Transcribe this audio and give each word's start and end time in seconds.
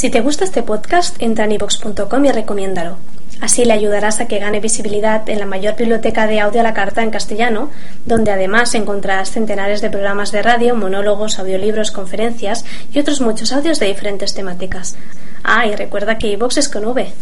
Si 0.00 0.08
te 0.08 0.22
gusta 0.22 0.44
este 0.44 0.62
podcast, 0.62 1.20
entra 1.20 1.44
en 1.44 1.52
ivox.com 1.52 2.24
y 2.24 2.32
recomiéndalo. 2.32 2.96
Así 3.42 3.66
le 3.66 3.74
ayudarás 3.74 4.18
a 4.18 4.28
que 4.28 4.38
gane 4.38 4.58
visibilidad 4.58 5.28
en 5.28 5.38
la 5.38 5.44
mayor 5.44 5.76
biblioteca 5.76 6.26
de 6.26 6.40
audio 6.40 6.60
a 6.60 6.62
la 6.62 6.72
carta 6.72 7.02
en 7.02 7.10
castellano, 7.10 7.68
donde 8.06 8.30
además 8.30 8.74
encontrarás 8.74 9.30
centenares 9.30 9.82
de 9.82 9.90
programas 9.90 10.32
de 10.32 10.40
radio, 10.40 10.74
monólogos, 10.74 11.38
audiolibros, 11.38 11.90
conferencias 11.90 12.64
y 12.94 12.98
otros 12.98 13.20
muchos 13.20 13.52
audios 13.52 13.78
de 13.78 13.88
diferentes 13.88 14.32
temáticas. 14.32 14.96
Ah, 15.44 15.66
y 15.66 15.76
recuerda 15.76 16.16
que 16.16 16.28
iVox 16.28 16.56
es 16.56 16.70
con 16.70 16.86
V. 16.86 17.12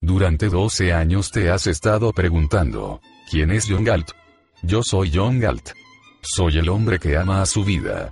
Durante 0.00 0.48
12 0.48 0.94
años 0.94 1.30
te 1.30 1.50
has 1.50 1.66
estado 1.66 2.14
preguntando, 2.14 3.02
¿quién 3.30 3.50
es 3.50 3.66
John 3.68 3.84
Galt? 3.84 4.12
Yo 4.62 4.82
soy 4.82 5.12
John 5.14 5.40
Galt. 5.40 5.72
Soy 6.22 6.56
el 6.56 6.70
hombre 6.70 6.98
que 6.98 7.18
ama 7.18 7.42
a 7.42 7.46
su 7.46 7.64
vida. 7.64 8.10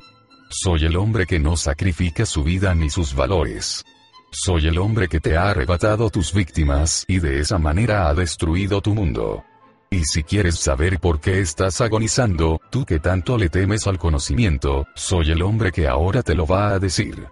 Soy 0.48 0.84
el 0.84 0.96
hombre 0.96 1.26
que 1.26 1.40
no 1.40 1.56
sacrifica 1.56 2.24
su 2.24 2.44
vida 2.44 2.74
ni 2.74 2.88
sus 2.88 3.14
valores. 3.14 3.84
Soy 4.30 4.68
el 4.68 4.78
hombre 4.78 5.08
que 5.08 5.20
te 5.20 5.36
ha 5.36 5.50
arrebatado 5.50 6.09
tus 6.10 6.32
víctimas 6.32 7.04
y 7.09 7.18
de 7.18 7.41
esa 7.41 7.59
manera 7.59 8.09
ha 8.09 8.14
destruido 8.14 8.80
tu 8.80 8.95
mundo. 8.95 9.45
Y 9.90 10.04
si 10.04 10.23
quieres 10.23 10.56
saber 10.56 10.98
por 11.01 11.20
qué 11.20 11.40
estás 11.40 11.80
agonizando, 11.80 12.60
tú 12.70 12.84
que 12.84 13.01
tanto 13.01 13.38
le 13.38 13.48
temes 13.48 13.87
al 13.87 13.98
conocimiento, 13.98 14.87
soy 14.95 15.30
el 15.30 15.42
hombre 15.42 15.73
que 15.73 15.88
ahora 15.88 16.23
te 16.23 16.34
lo 16.34 16.46
va 16.46 16.70
a 16.70 16.78
decir. 16.78 17.26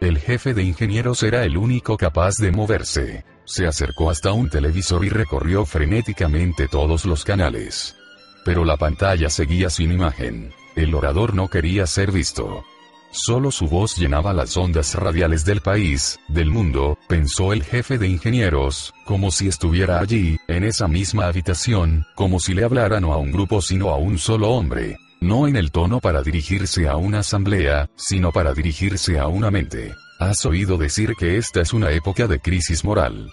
El 0.00 0.18
jefe 0.18 0.54
de 0.54 0.62
ingenieros 0.62 1.22
era 1.22 1.44
el 1.44 1.56
único 1.56 1.96
capaz 1.96 2.36
de 2.36 2.52
moverse. 2.52 3.24
Se 3.44 3.66
acercó 3.66 4.10
hasta 4.10 4.32
un 4.32 4.50
televisor 4.50 5.04
y 5.04 5.08
recorrió 5.08 5.64
frenéticamente 5.64 6.68
todos 6.68 7.04
los 7.04 7.24
canales. 7.24 7.96
Pero 8.44 8.64
la 8.64 8.76
pantalla 8.76 9.30
seguía 9.30 9.70
sin 9.70 9.92
imagen. 9.92 10.52
El 10.78 10.94
orador 10.94 11.34
no 11.34 11.48
quería 11.48 11.88
ser 11.88 12.12
visto. 12.12 12.64
Solo 13.10 13.50
su 13.50 13.66
voz 13.66 13.96
llenaba 13.96 14.32
las 14.32 14.56
ondas 14.56 14.94
radiales 14.94 15.44
del 15.44 15.60
país, 15.60 16.20
del 16.28 16.52
mundo, 16.52 16.96
pensó 17.08 17.52
el 17.52 17.64
jefe 17.64 17.98
de 17.98 18.06
ingenieros, 18.06 18.94
como 19.04 19.32
si 19.32 19.48
estuviera 19.48 19.98
allí, 19.98 20.38
en 20.46 20.62
esa 20.62 20.86
misma 20.86 21.26
habitación, 21.26 22.06
como 22.14 22.38
si 22.38 22.54
le 22.54 22.62
hablara 22.62 23.00
no 23.00 23.12
a 23.12 23.16
un 23.16 23.32
grupo 23.32 23.60
sino 23.60 23.88
a 23.88 23.96
un 23.96 24.18
solo 24.18 24.50
hombre. 24.50 24.98
No 25.20 25.48
en 25.48 25.56
el 25.56 25.72
tono 25.72 25.98
para 25.98 26.22
dirigirse 26.22 26.86
a 26.86 26.94
una 26.94 27.20
asamblea, 27.20 27.90
sino 27.96 28.30
para 28.30 28.54
dirigirse 28.54 29.18
a 29.18 29.26
una 29.26 29.50
mente. 29.50 29.96
Has 30.20 30.46
oído 30.46 30.78
decir 30.78 31.14
que 31.18 31.38
esta 31.38 31.60
es 31.60 31.72
una 31.72 31.90
época 31.90 32.28
de 32.28 32.38
crisis 32.38 32.84
moral. 32.84 33.32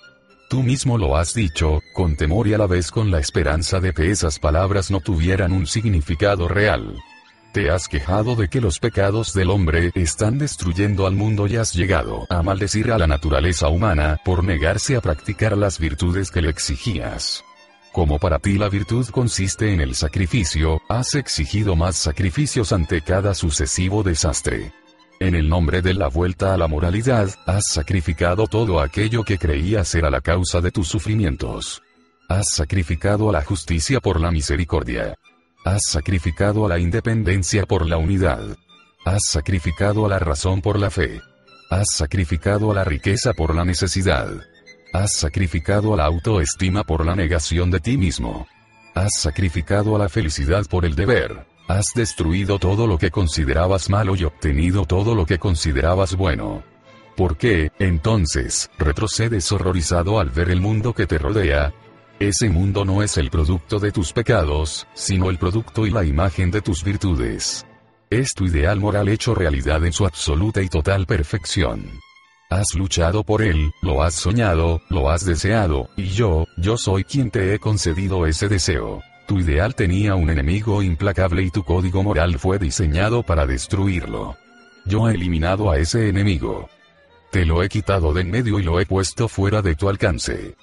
Tú 0.50 0.64
mismo 0.64 0.98
lo 0.98 1.16
has 1.16 1.36
dicho, 1.36 1.80
con 1.94 2.16
temor 2.16 2.48
y 2.48 2.56
a 2.56 2.58
la 2.58 2.66
vez 2.66 2.90
con 2.90 3.12
la 3.12 3.20
esperanza 3.20 3.80
de 3.80 3.94
que 3.94 4.10
esas 4.10 4.40
palabras 4.40 4.90
no 4.90 5.00
tuvieran 5.00 5.52
un 5.52 5.68
significado 5.68 6.48
real. 6.48 6.96
Te 7.56 7.72
has 7.72 7.88
quejado 7.88 8.36
de 8.36 8.50
que 8.50 8.60
los 8.60 8.80
pecados 8.80 9.34
del 9.34 9.50
hombre 9.50 9.92
están 9.96 10.38
destruyendo 10.38 11.08
al 11.08 11.16
mundo 11.16 11.48
y 11.48 11.56
has 11.56 11.74
llegado 11.74 12.28
a 12.30 12.44
maldecir 12.44 12.92
a 12.92 12.98
la 12.98 13.08
naturaleza 13.08 13.70
humana 13.70 14.20
por 14.26 14.44
negarse 14.44 14.98
a 14.98 15.00
practicar 15.00 15.58
las 15.58 15.80
virtudes 15.80 16.32
que 16.32 16.42
le 16.42 16.50
exigías. 16.50 17.46
Como 17.94 18.20
para 18.20 18.40
ti 18.40 18.58
la 18.58 18.68
virtud 18.68 19.08
consiste 19.08 19.72
en 19.72 19.80
el 19.80 19.96
sacrificio, 19.96 20.82
has 20.90 21.16
exigido 21.16 21.78
más 21.78 21.96
sacrificios 21.96 22.74
ante 22.74 23.00
cada 23.00 23.34
sucesivo 23.34 24.04
desastre. 24.04 24.74
En 25.22 25.34
el 25.34 25.48
nombre 25.48 25.82
de 25.82 25.94
la 25.94 26.10
vuelta 26.10 26.54
a 26.54 26.58
la 26.58 26.68
moralidad, 26.68 27.30
has 27.46 27.68
sacrificado 27.72 28.48
todo 28.48 28.82
aquello 28.82 29.24
que 29.24 29.38
creías 29.38 29.96
era 29.96 30.10
la 30.10 30.20
causa 30.20 30.60
de 30.60 30.72
tus 30.72 30.90
sufrimientos. 30.90 31.82
Has 32.28 32.50
sacrificado 32.50 33.30
a 33.30 33.32
la 33.32 33.44
justicia 33.44 34.02
por 34.02 34.20
la 34.20 34.30
misericordia. 34.30 35.18
Has 35.66 35.82
sacrificado 35.90 36.68
a 36.68 36.70
la 36.70 36.78
independencia 36.78 37.66
por 37.66 37.90
la 37.90 37.98
unidad. 37.98 38.56
Has 39.04 39.24
sacrificado 39.32 40.06
a 40.06 40.10
la 40.10 40.20
razón 40.20 40.62
por 40.62 40.78
la 40.78 40.92
fe. 40.92 41.20
Has 41.72 41.88
sacrificado 41.92 42.72
a 42.72 42.76
la 42.76 42.84
riqueza 42.84 43.34
por 43.34 43.56
la 43.56 43.66
necesidad. 43.66 44.30
Has 44.94 45.14
sacrificado 45.14 45.96
a 45.96 45.98
la 45.98 46.06
autoestima 46.06 46.84
por 46.84 47.04
la 47.04 47.16
negación 47.16 47.72
de 47.72 47.80
ti 47.80 47.98
mismo. 47.98 48.48
Has 48.94 49.20
sacrificado 49.20 49.96
a 49.96 50.00
la 50.00 50.08
felicidad 50.08 50.68
por 50.68 50.86
el 50.86 50.94
deber. 50.94 51.48
Has 51.68 51.88
destruido 51.96 52.60
todo 52.60 52.86
lo 52.86 53.00
que 53.00 53.10
considerabas 53.10 53.90
malo 53.90 54.16
y 54.16 54.24
obtenido 54.24 54.86
todo 54.86 55.16
lo 55.16 55.26
que 55.26 55.40
considerabas 55.40 56.16
bueno. 56.16 56.64
¿Por 57.18 57.38
qué, 57.38 57.72
entonces, 57.80 58.70
retrocedes 58.78 59.52
horrorizado 59.52 60.20
al 60.20 60.30
ver 60.30 60.52
el 60.52 60.62
mundo 60.62 60.94
que 60.94 61.08
te 61.08 61.18
rodea, 61.18 61.74
ese 62.20 62.50
mundo 62.50 62.86
no 62.86 63.04
es 63.04 63.18
el 63.18 63.30
producto 63.30 63.78
de 63.80 63.92
tus 63.92 64.14
pecados, 64.14 64.88
sino 64.94 65.30
el 65.30 65.38
producto 65.38 65.86
y 65.86 65.92
la 65.92 66.06
imagen 66.06 66.50
de 66.50 66.62
tus 66.62 66.84
virtudes. 66.84 67.66
Es 68.10 68.34
tu 68.34 68.46
ideal 68.46 68.80
moral 68.80 69.10
hecho 69.10 69.36
realidad 69.36 69.86
en 69.86 69.92
su 69.92 70.06
absoluta 70.06 70.62
y 70.62 70.70
total 70.70 71.06
perfección. 71.06 71.90
Has 72.50 72.74
luchado 72.76 73.24
por 73.24 73.42
él, 73.42 73.72
lo 73.82 74.02
has 74.02 74.14
soñado, 74.14 74.82
lo 74.90 75.10
has 75.10 75.26
deseado, 75.26 75.90
y 75.98 76.06
yo, 76.06 76.46
yo 76.58 76.78
soy 76.78 77.04
quien 77.04 77.32
te 77.32 77.54
he 77.54 77.60
concedido 77.60 78.26
ese 78.28 78.48
deseo. 78.48 79.02
Tu 79.28 79.40
ideal 79.40 79.76
tenía 79.76 80.16
un 80.16 80.30
enemigo 80.30 80.84
implacable 80.84 81.42
y 81.42 81.50
tu 81.50 81.64
código 81.64 82.04
moral 82.04 82.40
fue 82.40 82.60
diseñado 82.60 83.24
para 83.24 83.46
destruirlo. 83.46 84.38
Yo 84.86 85.10
he 85.10 85.16
eliminado 85.16 85.72
a 85.72 85.80
ese 85.80 86.08
enemigo. 86.08 86.70
Te 87.32 87.46
lo 87.46 87.64
he 87.64 87.68
quitado 87.68 88.14
de 88.14 88.22
en 88.22 88.32
medio 88.32 88.60
y 88.60 88.64
lo 88.64 88.80
he 88.80 88.86
puesto 88.86 89.28
fuera 89.28 89.62
de 89.62 89.76
tu 89.76 89.90
alcance. 89.90 90.56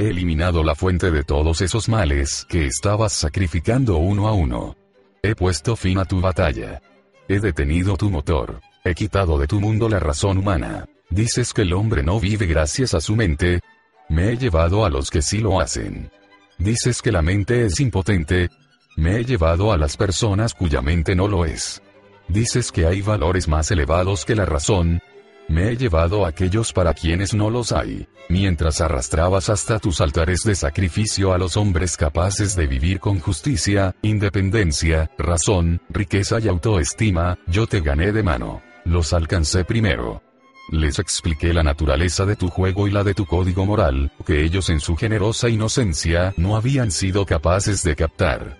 He 0.00 0.08
eliminado 0.08 0.64
la 0.64 0.74
fuente 0.74 1.10
de 1.10 1.24
todos 1.24 1.60
esos 1.60 1.90
males 1.90 2.46
que 2.48 2.64
estabas 2.64 3.12
sacrificando 3.12 3.98
uno 3.98 4.28
a 4.28 4.32
uno. 4.32 4.74
He 5.22 5.34
puesto 5.34 5.76
fin 5.76 5.98
a 5.98 6.06
tu 6.06 6.22
batalla. 6.22 6.80
He 7.28 7.38
detenido 7.38 7.98
tu 7.98 8.08
motor. 8.08 8.62
He 8.82 8.94
quitado 8.94 9.38
de 9.38 9.46
tu 9.46 9.60
mundo 9.60 9.90
la 9.90 9.98
razón 9.98 10.38
humana. 10.38 10.86
Dices 11.10 11.52
que 11.52 11.60
el 11.60 11.74
hombre 11.74 12.02
no 12.02 12.18
vive 12.18 12.46
gracias 12.46 12.94
a 12.94 13.02
su 13.02 13.14
mente. 13.14 13.60
Me 14.08 14.30
he 14.30 14.38
llevado 14.38 14.86
a 14.86 14.88
los 14.88 15.10
que 15.10 15.20
sí 15.20 15.40
lo 15.40 15.60
hacen. 15.60 16.10
Dices 16.56 17.02
que 17.02 17.12
la 17.12 17.20
mente 17.20 17.66
es 17.66 17.78
impotente. 17.78 18.48
Me 18.96 19.18
he 19.18 19.24
llevado 19.26 19.70
a 19.70 19.76
las 19.76 19.98
personas 19.98 20.54
cuya 20.54 20.80
mente 20.80 21.14
no 21.14 21.28
lo 21.28 21.44
es. 21.44 21.82
Dices 22.26 22.72
que 22.72 22.86
hay 22.86 23.02
valores 23.02 23.48
más 23.48 23.70
elevados 23.70 24.24
que 24.24 24.34
la 24.34 24.46
razón, 24.46 25.02
me 25.50 25.68
he 25.68 25.76
llevado 25.76 26.24
a 26.24 26.28
aquellos 26.28 26.72
para 26.72 26.94
quienes 26.94 27.34
no 27.34 27.50
los 27.50 27.72
hay, 27.72 28.06
mientras 28.28 28.80
arrastrabas 28.80 29.50
hasta 29.50 29.80
tus 29.80 30.00
altares 30.00 30.44
de 30.44 30.54
sacrificio 30.54 31.32
a 31.32 31.38
los 31.38 31.56
hombres 31.56 31.96
capaces 31.96 32.54
de 32.54 32.68
vivir 32.68 33.00
con 33.00 33.18
justicia, 33.18 33.96
independencia, 34.00 35.10
razón, 35.18 35.82
riqueza 35.88 36.38
y 36.38 36.46
autoestima, 36.46 37.36
yo 37.48 37.66
te 37.66 37.80
gané 37.80 38.12
de 38.12 38.22
mano. 38.22 38.62
Los 38.84 39.12
alcancé 39.12 39.64
primero. 39.64 40.22
Les 40.70 41.00
expliqué 41.00 41.52
la 41.52 41.64
naturaleza 41.64 42.24
de 42.24 42.36
tu 42.36 42.48
juego 42.48 42.86
y 42.86 42.92
la 42.92 43.02
de 43.02 43.14
tu 43.14 43.26
código 43.26 43.66
moral, 43.66 44.12
que 44.24 44.44
ellos 44.44 44.70
en 44.70 44.78
su 44.78 44.94
generosa 44.96 45.48
inocencia 45.48 46.32
no 46.36 46.54
habían 46.54 46.92
sido 46.92 47.26
capaces 47.26 47.82
de 47.82 47.96
captar. 47.96 48.56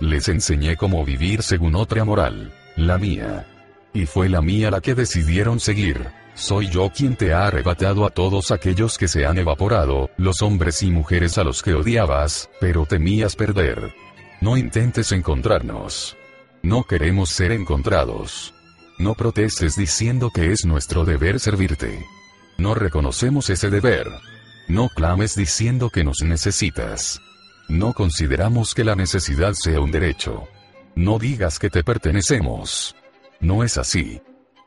Les 0.00 0.28
enseñé 0.28 0.76
cómo 0.76 1.04
vivir 1.04 1.42
según 1.42 1.76
otra 1.76 2.04
moral, 2.04 2.52
la 2.74 2.98
mía. 2.98 3.46
Y 3.94 4.06
fue 4.06 4.28
la 4.28 4.42
mía 4.42 4.72
la 4.72 4.80
que 4.80 4.96
decidieron 4.96 5.60
seguir. 5.60 6.21
Soy 6.34 6.68
yo 6.68 6.90
quien 6.90 7.16
te 7.16 7.34
ha 7.34 7.46
arrebatado 7.46 8.06
a 8.06 8.10
todos 8.10 8.50
aquellos 8.50 8.96
que 8.96 9.06
se 9.06 9.26
han 9.26 9.38
evaporado, 9.38 10.10
los 10.16 10.40
hombres 10.42 10.82
y 10.82 10.90
mujeres 10.90 11.36
a 11.36 11.44
los 11.44 11.62
que 11.62 11.74
odiabas, 11.74 12.48
pero 12.60 12.86
temías 12.86 13.36
perder. 13.36 13.92
No 14.40 14.56
intentes 14.56 15.12
encontrarnos. 15.12 16.16
No 16.62 16.84
queremos 16.84 17.28
ser 17.28 17.52
encontrados. 17.52 18.54
No 18.98 19.14
protestes 19.14 19.76
diciendo 19.76 20.30
que 20.30 20.52
es 20.52 20.64
nuestro 20.64 21.04
deber 21.04 21.38
servirte. 21.38 22.04
No 22.56 22.74
reconocemos 22.74 23.50
ese 23.50 23.68
deber. 23.68 24.06
No 24.68 24.88
clames 24.88 25.34
diciendo 25.34 25.90
que 25.90 26.04
nos 26.04 26.22
necesitas. 26.22 27.20
No 27.68 27.92
consideramos 27.92 28.74
que 28.74 28.84
la 28.84 28.96
necesidad 28.96 29.52
sea 29.54 29.80
un 29.80 29.90
derecho. 29.90 30.48
No 30.94 31.18
digas 31.18 31.58
que 31.58 31.68
te 31.68 31.84
pertenecemos. 31.84 32.96
No 33.40 33.64
es 33.64 33.76
así. 33.76 34.20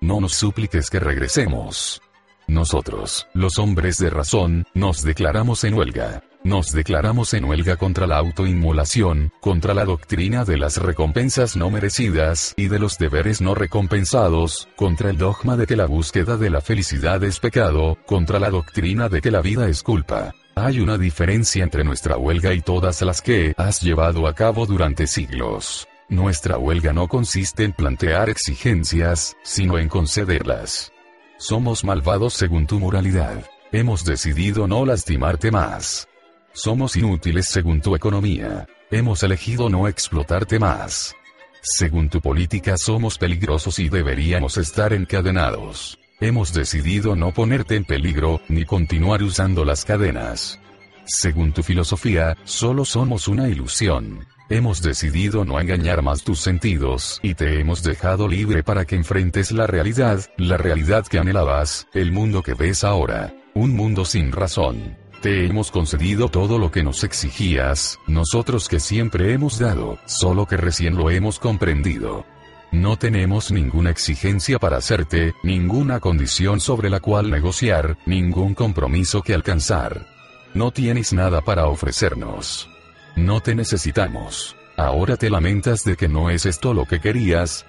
No 0.06 0.22
nos 0.22 0.36
supliques 0.36 0.92
que 0.92 1.00
regresemos. 1.00 2.00
Nosotros, 2.46 3.26
los 3.34 3.58
hombres 3.58 3.98
de 3.98 4.12
razón, 4.12 4.68
nos 4.76 5.02
declaramos 5.02 5.64
en 5.64 5.74
huelga. 5.74 6.22
Nos 6.44 6.72
declaramos 6.72 7.34
en 7.34 7.46
huelga 7.46 7.76
contra 7.78 8.06
la 8.06 8.18
autoinmolación, 8.18 9.32
contra 9.42 9.74
la 9.74 9.84
doctrina 9.84 10.46
de 10.46 10.58
las 10.58 10.78
recompensas 10.78 11.56
no 11.56 11.72
merecidas 11.72 12.54
y 12.56 12.68
de 12.68 12.78
los 12.78 13.00
deberes 13.00 13.42
no 13.42 13.56
recompensados, 13.56 14.68
contra 14.76 15.10
el 15.10 15.18
dogma 15.18 15.58
de 15.58 15.66
que 15.66 15.76
la 15.76 15.88
búsqueda 15.88 16.38
de 16.38 16.52
la 16.52 16.62
felicidad 16.62 17.24
es 17.24 17.40
pecado, 17.40 17.98
contra 18.06 18.38
la 18.38 18.52
doctrina 18.52 19.10
de 19.10 19.22
que 19.22 19.32
la 19.32 19.42
vida 19.42 19.68
es 19.68 19.82
culpa. 19.82 20.36
Hay 20.54 20.82
una 20.82 21.00
diferencia 21.00 21.64
entre 21.64 21.84
nuestra 21.84 22.16
huelga 22.16 22.54
y 22.54 22.62
todas 22.62 23.02
las 23.02 23.24
que 23.24 23.56
has 23.58 23.82
llevado 23.82 24.28
a 24.28 24.36
cabo 24.36 24.68
durante 24.68 25.08
siglos. 25.08 25.88
Nuestra 26.10 26.60
huelga 26.60 26.94
no 26.94 27.08
consiste 27.08 27.64
en 27.64 27.74
plantear 27.74 28.30
exigencias, 28.30 29.36
sino 29.42 29.80
en 29.80 29.90
concederlas. 29.90 30.92
Somos 31.38 31.84
malvados 31.84 32.36
según 32.36 32.68
tu 32.68 32.80
moralidad. 32.80 33.44
Hemos 33.72 34.06
decidido 34.06 34.68
no 34.68 34.86
lastimarte 34.86 35.50
más. 35.50 36.08
Somos 36.54 36.96
inútiles 36.96 37.48
según 37.48 37.82
tu 37.82 37.96
economía. 37.96 38.68
Hemos 38.92 39.24
elegido 39.24 39.68
no 39.68 39.88
explotarte 39.88 40.60
más. 40.60 41.16
Según 41.62 42.10
tu 42.10 42.22
política 42.22 42.78
somos 42.78 43.18
peligrosos 43.18 43.80
y 43.80 43.90
deberíamos 43.90 44.58
estar 44.58 44.94
encadenados. 44.94 45.98
Hemos 46.22 46.54
decidido 46.54 47.16
no 47.16 47.34
ponerte 47.34 47.76
en 47.76 47.84
peligro, 47.84 48.42
ni 48.48 48.64
continuar 48.64 49.24
usando 49.24 49.66
las 49.66 49.84
cadenas. 49.84 50.60
Según 51.06 51.52
tu 51.52 51.64
filosofía, 51.64 52.38
solo 52.44 52.86
somos 52.86 53.28
una 53.28 53.50
ilusión. 53.50 54.26
Hemos 54.48 54.84
decidido 54.84 55.44
no 55.44 55.60
engañar 55.60 56.04
más 56.04 56.24
tus 56.24 56.40
sentidos 56.40 57.20
y 57.24 57.34
te 57.34 57.60
hemos 57.60 57.82
dejado 57.82 58.28
libre 58.28 58.62
para 58.62 58.86
que 58.86 58.96
enfrentes 58.96 59.52
la 59.52 59.66
realidad, 59.66 60.20
la 60.38 60.56
realidad 60.56 61.04
que 61.08 61.18
anhelabas, 61.18 61.88
el 61.96 62.12
mundo 62.12 62.44
que 62.44 62.54
ves 62.54 62.84
ahora, 62.84 63.34
un 63.56 63.76
mundo 63.76 64.06
sin 64.06 64.32
razón. 64.32 64.98
Te 65.24 65.48
hemos 65.48 65.72
concedido 65.72 66.30
todo 66.30 66.60
lo 66.60 66.70
que 66.70 66.84
nos 66.84 67.04
exigías, 67.04 67.98
nosotros 68.06 68.70
que 68.70 68.80
siempre 68.80 69.34
hemos 69.34 69.58
dado, 69.58 69.98
solo 70.06 70.46
que 70.46 70.58
recién 70.58 70.96
lo 70.96 71.10
hemos 71.10 71.40
comprendido. 71.40 72.24
No 72.72 72.98
tenemos 72.98 73.52
ninguna 73.52 73.90
exigencia 73.90 74.60
para 74.60 74.78
hacerte, 74.78 75.34
ninguna 75.42 76.00
condición 76.00 76.60
sobre 76.60 76.92
la 76.92 77.00
cual 77.00 77.32
negociar, 77.32 77.98
ningún 78.06 78.54
compromiso 78.54 79.24
que 79.24 79.34
alcanzar. 79.34 80.06
No 80.54 80.70
tienes 80.70 81.14
nada 81.14 81.42
para 81.42 81.66
ofrecernos. 81.66 82.70
No 83.16 83.40
te 83.40 83.56
necesitamos. 83.56 84.56
Ahora 84.76 85.16
te 85.16 85.30
lamentas 85.30 85.84
de 85.86 85.96
que 85.96 86.10
no 86.10 86.30
es 86.30 86.46
esto 86.46 86.74
lo 86.74 86.86
que 86.86 87.00
querías. 87.00 87.66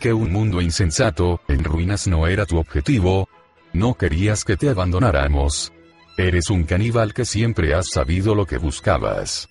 Que 0.00 0.12
un 0.12 0.32
mundo 0.32 0.60
insensato, 0.60 1.40
en 1.46 1.62
ruinas 1.62 2.08
no 2.08 2.26
era 2.26 2.46
tu 2.46 2.58
objetivo. 2.58 3.28
No 3.72 3.94
querías 3.94 4.44
que 4.44 4.56
te 4.56 4.68
abandonáramos. 4.68 5.72
Eres 6.16 6.50
un 6.50 6.64
caníbal 6.64 7.14
que 7.14 7.24
siempre 7.24 7.74
has 7.74 7.90
sabido 7.90 8.34
lo 8.34 8.44
que 8.44 8.58
buscabas. 8.58 9.48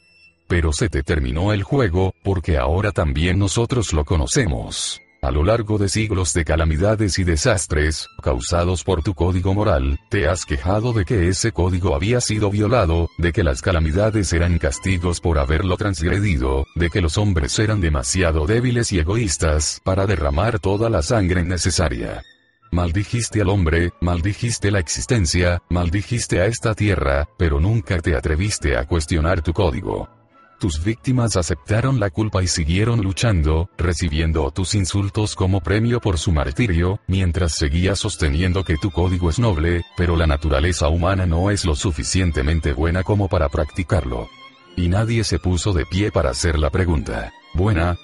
Pero 0.50 0.74
se 0.74 0.90
te 0.90 1.02
terminó 1.02 1.54
el 1.54 1.64
juego, 1.64 2.14
porque 2.24 2.58
ahora 2.58 2.92
también 2.92 3.40
nosotros 3.40 3.94
lo 3.94 4.04
conocemos. 4.04 5.02
A 5.28 5.32
lo 5.32 5.44
largo 5.44 5.78
de 5.78 5.90
siglos 5.90 6.32
de 6.32 6.46
calamidades 6.46 7.20
y 7.20 7.26
desastres, 7.26 8.08
causados 8.24 8.86
por 8.86 9.04
tu 9.04 9.14
código 9.14 9.54
moral, 9.54 10.00
te 10.10 10.26
has 10.26 10.46
quejado 10.46 10.94
de 10.94 11.04
que 11.04 11.28
ese 11.28 11.52
código 11.52 11.96
había 11.96 12.22
sido 12.22 12.50
violado, 12.50 13.10
de 13.18 13.34
que 13.34 13.44
las 13.44 13.62
calamidades 13.62 14.32
eran 14.32 14.58
castigos 14.58 15.20
por 15.20 15.38
haberlo 15.38 15.76
transgredido, 15.76 16.66
de 16.76 16.90
que 16.90 17.02
los 17.02 17.18
hombres 17.18 17.60
eran 17.60 17.82
demasiado 17.82 18.46
débiles 18.48 18.94
y 18.94 19.00
egoístas 19.00 19.82
para 19.84 20.08
derramar 20.08 20.60
toda 20.60 20.90
la 20.90 21.02
sangre 21.02 21.44
necesaria. 21.44 22.24
Maldijiste 22.72 23.42
al 23.42 23.50
hombre, 23.50 23.92
maldijiste 24.00 24.72
la 24.72 24.80
existencia, 24.80 25.62
maldijiste 25.70 26.40
a 26.40 26.46
esta 26.46 26.74
tierra, 26.74 27.28
pero 27.38 27.60
nunca 27.60 28.00
te 28.00 28.16
atreviste 28.16 28.78
a 28.78 28.86
cuestionar 28.86 29.42
tu 29.42 29.52
código. 29.52 30.17
Tus 30.60 30.84
víctimas 30.84 31.38
aceptaron 31.38 32.00
la 32.00 32.10
culpa 32.10 32.42
y 32.42 32.48
siguieron 32.48 33.04
luchando, 33.04 33.70
recibiendo 33.78 34.50
tus 34.50 34.74
insultos 34.74 35.36
como 35.36 35.62
premio 35.62 36.02
por 36.02 36.18
su 36.18 36.32
martirio, 36.32 37.00
mientras 37.06 37.52
seguías 37.52 38.00
sosteniendo 38.00 38.64
que 38.64 38.76
tu 38.78 38.90
código 38.90 39.30
es 39.30 39.38
noble, 39.38 39.86
pero 39.96 40.16
la 40.16 40.26
naturaleza 40.26 40.90
humana 40.90 41.28
no 41.28 41.52
es 41.52 41.64
lo 41.64 41.76
suficientemente 41.76 42.74
buena 42.74 43.04
como 43.04 43.28
para 43.28 43.50
practicarlo. 43.50 44.30
Y 44.76 44.90
nadie 44.90 45.24
se 45.24 45.38
puso 45.38 45.74
de 45.74 45.86
pie 45.86 46.12
para 46.12 46.32
hacer 46.32 46.58
la 46.58 46.72
pregunta. 46.72 47.32
¿Buena? 47.54 47.96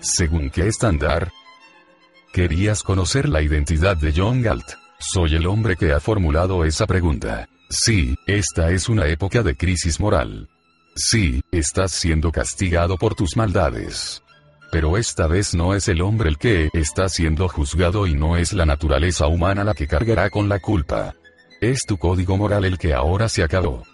¿Según 0.00 0.50
qué 0.50 0.68
estándar? 0.68 1.32
Querías 2.30 2.82
conocer 2.82 3.26
la 3.26 3.40
identidad 3.40 3.96
de 3.96 4.12
John 4.14 4.42
Galt. 4.42 4.66
Soy 4.98 5.34
el 5.34 5.46
hombre 5.46 5.76
que 5.76 5.92
ha 5.92 6.00
formulado 6.00 6.66
esa 6.66 6.86
pregunta. 6.86 7.48
Sí, 7.70 8.16
esta 8.26 8.70
es 8.70 8.90
una 8.90 9.06
época 9.06 9.42
de 9.42 9.56
crisis 9.56 9.98
moral. 9.98 10.50
Sí, 10.94 11.40
estás 11.50 11.92
siendo 11.92 12.30
castigado 12.30 12.98
por 12.98 13.14
tus 13.14 13.36
maldades. 13.36 14.22
Pero 14.70 14.98
esta 14.98 15.26
vez 15.26 15.54
no 15.54 15.74
es 15.74 15.88
el 15.88 16.02
hombre 16.02 16.28
el 16.28 16.38
que 16.38 16.68
está 16.74 17.08
siendo 17.08 17.48
juzgado 17.48 18.06
y 18.06 18.14
no 18.14 18.36
es 18.36 18.52
la 18.52 18.66
naturaleza 18.66 19.26
humana 19.26 19.64
la 19.64 19.74
que 19.74 19.86
cargará 19.86 20.28
con 20.28 20.48
la 20.48 20.58
culpa. 20.58 21.14
Es 21.60 21.80
tu 21.86 21.96
código 21.96 22.36
moral 22.36 22.64
el 22.64 22.76
que 22.76 22.92
ahora 22.92 23.28
se 23.28 23.42
acabó. 23.42 23.84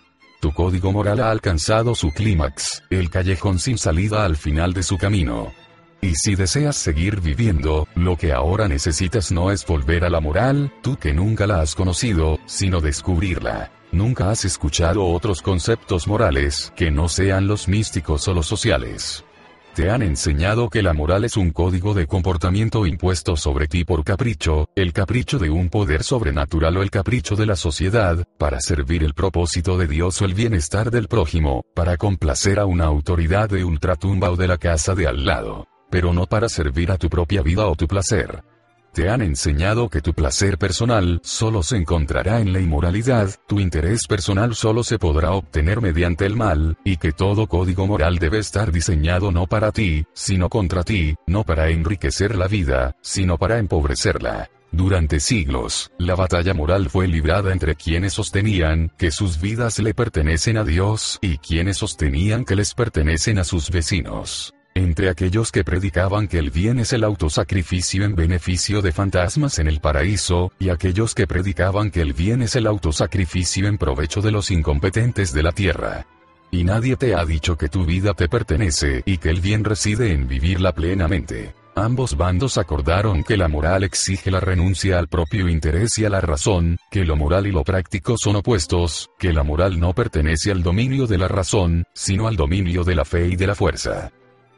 Tu 0.40 0.52
código 0.52 0.92
moral 0.92 1.20
ha 1.20 1.30
alcanzado 1.30 1.94
su 1.94 2.10
clímax, 2.10 2.82
el 2.90 3.10
callejón 3.10 3.58
sin 3.58 3.78
salida 3.78 4.24
al 4.24 4.36
final 4.36 4.72
de 4.72 4.82
su 4.82 4.98
camino. 4.98 5.52
Y 6.00 6.14
si 6.14 6.36
deseas 6.36 6.76
seguir 6.76 7.20
viviendo, 7.20 7.88
lo 7.94 8.16
que 8.16 8.32
ahora 8.32 8.68
necesitas 8.68 9.32
no 9.32 9.50
es 9.50 9.66
volver 9.66 10.04
a 10.04 10.10
la 10.10 10.20
moral, 10.20 10.72
tú 10.82 10.96
que 10.96 11.12
nunca 11.12 11.46
la 11.46 11.60
has 11.60 11.74
conocido, 11.74 12.38
sino 12.46 12.80
descubrirla. 12.80 13.72
Nunca 13.98 14.30
has 14.30 14.44
escuchado 14.44 15.04
otros 15.04 15.42
conceptos 15.42 16.06
morales 16.06 16.72
que 16.76 16.88
no 16.88 17.08
sean 17.08 17.48
los 17.48 17.66
místicos 17.66 18.28
o 18.28 18.32
los 18.32 18.46
sociales. 18.46 19.24
Te 19.74 19.90
han 19.90 20.02
enseñado 20.02 20.70
que 20.70 20.84
la 20.84 20.92
moral 20.92 21.24
es 21.24 21.36
un 21.36 21.50
código 21.50 21.94
de 21.94 22.06
comportamiento 22.06 22.86
impuesto 22.86 23.34
sobre 23.36 23.66
ti 23.66 23.84
por 23.84 24.04
capricho, 24.04 24.68
el 24.76 24.92
capricho 24.92 25.40
de 25.40 25.50
un 25.50 25.68
poder 25.68 26.04
sobrenatural 26.04 26.76
o 26.76 26.82
el 26.82 26.92
capricho 26.92 27.34
de 27.34 27.46
la 27.46 27.56
sociedad, 27.56 28.24
para 28.38 28.60
servir 28.60 29.02
el 29.02 29.14
propósito 29.14 29.76
de 29.76 29.88
Dios 29.88 30.22
o 30.22 30.26
el 30.26 30.34
bienestar 30.34 30.92
del 30.92 31.08
prójimo, 31.08 31.64
para 31.74 31.96
complacer 31.96 32.60
a 32.60 32.66
una 32.66 32.84
autoridad 32.84 33.48
de 33.48 33.64
ultratumba 33.64 34.30
o 34.30 34.36
de 34.36 34.46
la 34.46 34.58
casa 34.58 34.94
de 34.94 35.08
al 35.08 35.24
lado, 35.24 35.66
pero 35.90 36.12
no 36.12 36.26
para 36.26 36.48
servir 36.48 36.92
a 36.92 36.98
tu 36.98 37.08
propia 37.08 37.42
vida 37.42 37.66
o 37.66 37.74
tu 37.74 37.88
placer. 37.88 38.44
Te 38.92 39.08
han 39.08 39.22
enseñado 39.22 39.88
que 39.88 40.00
tu 40.00 40.12
placer 40.12 40.58
personal 40.58 41.20
solo 41.22 41.62
se 41.62 41.76
encontrará 41.76 42.40
en 42.40 42.52
la 42.52 42.60
inmoralidad, 42.60 43.30
tu 43.46 43.60
interés 43.60 44.06
personal 44.06 44.54
solo 44.54 44.82
se 44.82 44.98
podrá 44.98 45.32
obtener 45.32 45.80
mediante 45.80 46.26
el 46.26 46.36
mal, 46.36 46.76
y 46.84 46.96
que 46.96 47.12
todo 47.12 47.46
código 47.46 47.86
moral 47.86 48.18
debe 48.18 48.38
estar 48.38 48.72
diseñado 48.72 49.30
no 49.30 49.46
para 49.46 49.72
ti, 49.72 50.04
sino 50.14 50.48
contra 50.48 50.82
ti, 50.82 51.14
no 51.26 51.44
para 51.44 51.68
enriquecer 51.70 52.34
la 52.34 52.48
vida, 52.48 52.96
sino 53.00 53.38
para 53.38 53.58
empobrecerla. 53.58 54.50
Durante 54.70 55.18
siglos, 55.20 55.90
la 55.98 56.14
batalla 56.14 56.52
moral 56.52 56.90
fue 56.90 57.08
librada 57.08 57.52
entre 57.52 57.74
quienes 57.74 58.12
sostenían 58.12 58.92
que 58.98 59.10
sus 59.10 59.40
vidas 59.40 59.78
le 59.78 59.94
pertenecen 59.94 60.58
a 60.58 60.64
Dios 60.64 61.18
y 61.22 61.38
quienes 61.38 61.78
sostenían 61.78 62.44
que 62.44 62.56
les 62.56 62.74
pertenecen 62.74 63.38
a 63.38 63.44
sus 63.44 63.70
vecinos 63.70 64.52
entre 64.78 65.10
aquellos 65.10 65.52
que 65.52 65.64
predicaban 65.64 66.28
que 66.28 66.38
el 66.38 66.50
bien 66.50 66.78
es 66.78 66.92
el 66.92 67.04
autosacrificio 67.04 68.04
en 68.04 68.14
beneficio 68.14 68.80
de 68.80 68.92
fantasmas 68.92 69.58
en 69.58 69.66
el 69.66 69.80
paraíso, 69.80 70.52
y 70.58 70.70
aquellos 70.70 71.14
que 71.14 71.26
predicaban 71.26 71.90
que 71.90 72.00
el 72.00 72.12
bien 72.12 72.42
es 72.42 72.56
el 72.56 72.66
autosacrificio 72.66 73.66
en 73.66 73.78
provecho 73.78 74.22
de 74.22 74.32
los 74.32 74.50
incompetentes 74.50 75.32
de 75.32 75.42
la 75.42 75.52
tierra. 75.52 76.06
Y 76.50 76.64
nadie 76.64 76.96
te 76.96 77.14
ha 77.14 77.24
dicho 77.24 77.58
que 77.58 77.68
tu 77.68 77.84
vida 77.84 78.14
te 78.14 78.28
pertenece 78.28 79.02
y 79.04 79.18
que 79.18 79.30
el 79.30 79.40
bien 79.40 79.64
reside 79.64 80.12
en 80.12 80.26
vivirla 80.26 80.72
plenamente. 80.72 81.54
Ambos 81.74 82.16
bandos 82.16 82.58
acordaron 82.58 83.22
que 83.22 83.36
la 83.36 83.46
moral 83.46 83.84
exige 83.84 84.32
la 84.32 84.40
renuncia 84.40 84.98
al 84.98 85.06
propio 85.06 85.48
interés 85.48 85.96
y 85.98 86.04
a 86.04 86.10
la 86.10 86.20
razón, 86.20 86.76
que 86.90 87.04
lo 87.04 87.14
moral 87.14 87.46
y 87.46 87.52
lo 87.52 87.62
práctico 87.62 88.16
son 88.18 88.34
opuestos, 88.36 89.10
que 89.16 89.32
la 89.32 89.44
moral 89.44 89.78
no 89.78 89.92
pertenece 89.92 90.50
al 90.50 90.64
dominio 90.64 91.06
de 91.06 91.18
la 91.18 91.28
razón, 91.28 91.84
sino 91.94 92.26
al 92.26 92.34
dominio 92.34 92.82
de 92.82 92.96
la 92.96 93.04
fe 93.04 93.28
y 93.28 93.36
de 93.36 93.46
la 93.46 93.54
fuerza. 93.54 94.10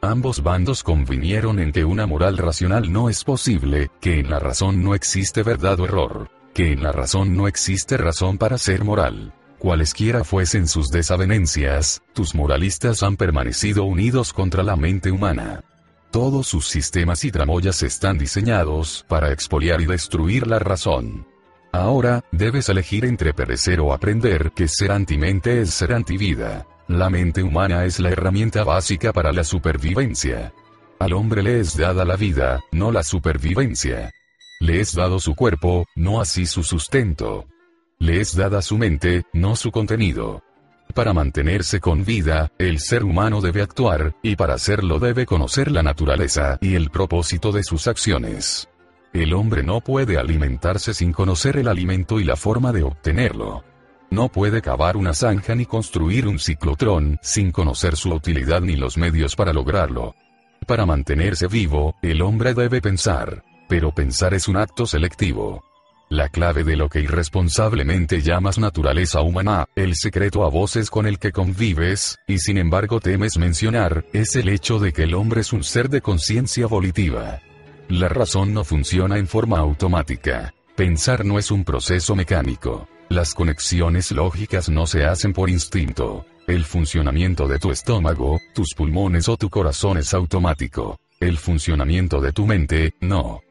Ambos 0.03 0.41
bandos 0.41 0.81
convinieron 0.81 1.59
en 1.59 1.71
que 1.71 1.85
una 1.85 2.07
moral 2.07 2.35
racional 2.35 2.91
no 2.91 3.07
es 3.07 3.23
posible, 3.23 3.91
que 4.01 4.19
en 4.19 4.31
la 4.31 4.39
razón 4.39 4.83
no 4.83 4.95
existe 4.95 5.43
verdad 5.43 5.79
o 5.79 5.85
error, 5.85 6.31
que 6.55 6.71
en 6.71 6.81
la 6.81 6.91
razón 6.91 7.37
no 7.37 7.47
existe 7.47 7.97
razón 7.97 8.39
para 8.39 8.57
ser 8.57 8.83
moral. 8.83 9.31
Cualesquiera 9.59 10.23
fuesen 10.23 10.67
sus 10.67 10.89
desavenencias, 10.89 12.01
tus 12.13 12.33
moralistas 12.33 13.03
han 13.03 13.15
permanecido 13.15 13.83
unidos 13.83 14.33
contra 14.33 14.63
la 14.63 14.75
mente 14.75 15.11
humana. 15.11 15.63
Todos 16.09 16.47
sus 16.47 16.67
sistemas 16.67 17.23
y 17.23 17.31
tramoyas 17.31 17.83
están 17.83 18.17
diseñados 18.17 19.05
para 19.07 19.31
expoliar 19.31 19.81
y 19.81 19.85
destruir 19.85 20.47
la 20.47 20.57
razón. 20.57 21.27
Ahora, 21.71 22.23
debes 22.31 22.67
elegir 22.69 23.05
entre 23.05 23.33
perecer 23.33 23.79
o 23.79 23.93
aprender 23.93 24.51
que 24.51 24.67
ser 24.67 24.91
antimente 24.91 25.61
es 25.61 25.73
ser 25.73 25.93
antivida. 25.93 26.67
La 26.87 27.09
mente 27.09 27.43
humana 27.43 27.85
es 27.85 27.99
la 27.99 28.09
herramienta 28.09 28.63
básica 28.63 29.13
para 29.13 29.31
la 29.31 29.45
supervivencia. 29.45 30.53
Al 30.99 31.13
hombre 31.13 31.41
le 31.41 31.61
es 31.61 31.77
dada 31.77 32.03
la 32.03 32.17
vida, 32.17 32.59
no 32.71 32.91
la 32.91 33.03
supervivencia. 33.03 34.11
Le 34.59 34.81
es 34.81 34.93
dado 34.93 35.19
su 35.19 35.33
cuerpo, 35.33 35.87
no 35.95 36.21
así 36.21 36.45
su 36.45 36.63
sustento. 36.63 37.45
Le 37.99 38.19
es 38.19 38.35
dada 38.35 38.61
su 38.61 38.77
mente, 38.77 39.23
no 39.33 39.55
su 39.55 39.71
contenido. 39.71 40.43
Para 40.93 41.13
mantenerse 41.13 41.79
con 41.79 42.03
vida, 42.03 42.51
el 42.57 42.79
ser 42.79 43.03
humano 43.03 43.41
debe 43.41 43.61
actuar, 43.61 44.15
y 44.21 44.35
para 44.35 44.55
hacerlo 44.55 44.99
debe 44.99 45.25
conocer 45.25 45.71
la 45.71 45.83
naturaleza 45.83 46.57
y 46.61 46.75
el 46.75 46.89
propósito 46.89 47.51
de 47.51 47.63
sus 47.63 47.87
acciones. 47.87 48.67
El 49.13 49.33
hombre 49.33 49.61
no 49.61 49.81
puede 49.81 50.17
alimentarse 50.17 50.93
sin 50.93 51.11
conocer 51.11 51.57
el 51.57 51.67
alimento 51.67 52.19
y 52.19 52.23
la 52.23 52.37
forma 52.37 52.71
de 52.71 52.83
obtenerlo. 52.83 53.63
No 54.09 54.29
puede 54.29 54.61
cavar 54.61 54.95
una 54.95 55.13
zanja 55.13 55.53
ni 55.53 55.65
construir 55.65 56.27
un 56.27 56.39
ciclotrón 56.39 57.19
sin 57.21 57.51
conocer 57.51 57.97
su 57.97 58.13
utilidad 58.13 58.61
ni 58.61 58.75
los 58.75 58.97
medios 58.97 59.35
para 59.35 59.51
lograrlo. 59.51 60.15
Para 60.65 60.85
mantenerse 60.85 61.47
vivo, 61.47 61.95
el 62.01 62.21
hombre 62.21 62.53
debe 62.53 62.81
pensar. 62.81 63.43
Pero 63.67 63.93
pensar 63.93 64.33
es 64.33 64.47
un 64.47 64.57
acto 64.57 64.85
selectivo. 64.85 65.63
La 66.09 66.29
clave 66.29 66.63
de 66.63 66.75
lo 66.75 66.89
que 66.89 66.99
irresponsablemente 66.99 68.21
llamas 68.21 68.59
naturaleza 68.59 69.21
humana, 69.21 69.65
el 69.75 69.95
secreto 69.95 70.43
a 70.45 70.49
voces 70.49 70.89
con 70.89 71.05
el 71.05 71.19
que 71.19 71.31
convives, 71.31 72.17
y 72.27 72.39
sin 72.39 72.57
embargo 72.57 72.99
temes 72.99 73.37
mencionar, 73.37 74.05
es 74.11 74.35
el 74.35 74.49
hecho 74.49 74.79
de 74.79 74.91
que 74.91 75.03
el 75.03 75.13
hombre 75.13 75.41
es 75.41 75.53
un 75.53 75.63
ser 75.63 75.89
de 75.89 76.01
conciencia 76.01 76.67
volitiva. 76.67 77.39
La 77.91 78.07
razón 78.07 78.53
no 78.53 78.63
funciona 78.63 79.17
en 79.17 79.27
forma 79.27 79.59
automática 79.59 80.53
Pensar 80.77 81.25
no 81.25 81.37
es 81.37 81.51
un 81.51 81.65
proceso 81.65 82.15
mecánico. 82.15 82.87
Las 83.09 83.33
conexiones 83.33 84.11
lógicas 84.13 84.69
no 84.69 84.87
se 84.87 85.03
hacen 85.03 85.33
por 85.33 85.49
instinto. 85.49 86.25
El 86.47 86.63
funcionamiento 86.63 87.49
de 87.49 87.59
tu 87.59 87.69
estómago, 87.69 88.39
tus 88.53 88.73
pulmones 88.73 89.27
o 89.27 89.35
tu 89.35 89.49
corazón 89.49 89.97
es 89.97 90.13
automático. 90.13 90.97
El 91.19 91.37
funcionamiento 91.37 92.21
de 92.21 92.31
tu 92.31 92.47
mente, 92.47 92.93
no. 93.01 93.41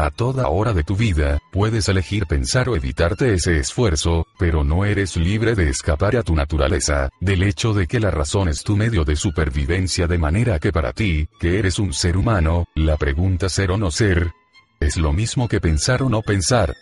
A 0.00 0.12
toda 0.12 0.46
hora 0.46 0.72
de 0.74 0.84
tu 0.84 0.94
vida, 0.94 1.40
puedes 1.50 1.88
elegir 1.88 2.26
pensar 2.26 2.68
o 2.68 2.76
evitarte 2.76 3.34
ese 3.34 3.58
esfuerzo, 3.58 4.28
pero 4.38 4.62
no 4.62 4.84
eres 4.84 5.16
libre 5.16 5.56
de 5.56 5.70
escapar 5.70 6.14
a 6.14 6.22
tu 6.22 6.36
naturaleza, 6.36 7.08
del 7.20 7.42
hecho 7.42 7.74
de 7.74 7.88
que 7.88 7.98
la 7.98 8.12
razón 8.12 8.48
es 8.48 8.62
tu 8.62 8.76
medio 8.76 9.04
de 9.04 9.16
supervivencia 9.16 10.06
de 10.06 10.16
manera 10.16 10.60
que 10.60 10.70
para 10.70 10.92
ti, 10.92 11.28
que 11.40 11.58
eres 11.58 11.80
un 11.80 11.92
ser 11.92 12.16
humano, 12.16 12.66
la 12.76 12.96
pregunta 12.96 13.48
ser 13.48 13.72
o 13.72 13.76
no 13.76 13.90
ser, 13.90 14.30
es 14.78 14.96
lo 14.98 15.12
mismo 15.12 15.48
que 15.48 15.60
pensar 15.60 16.00
o 16.04 16.08
no 16.08 16.22
pensar. 16.22 16.76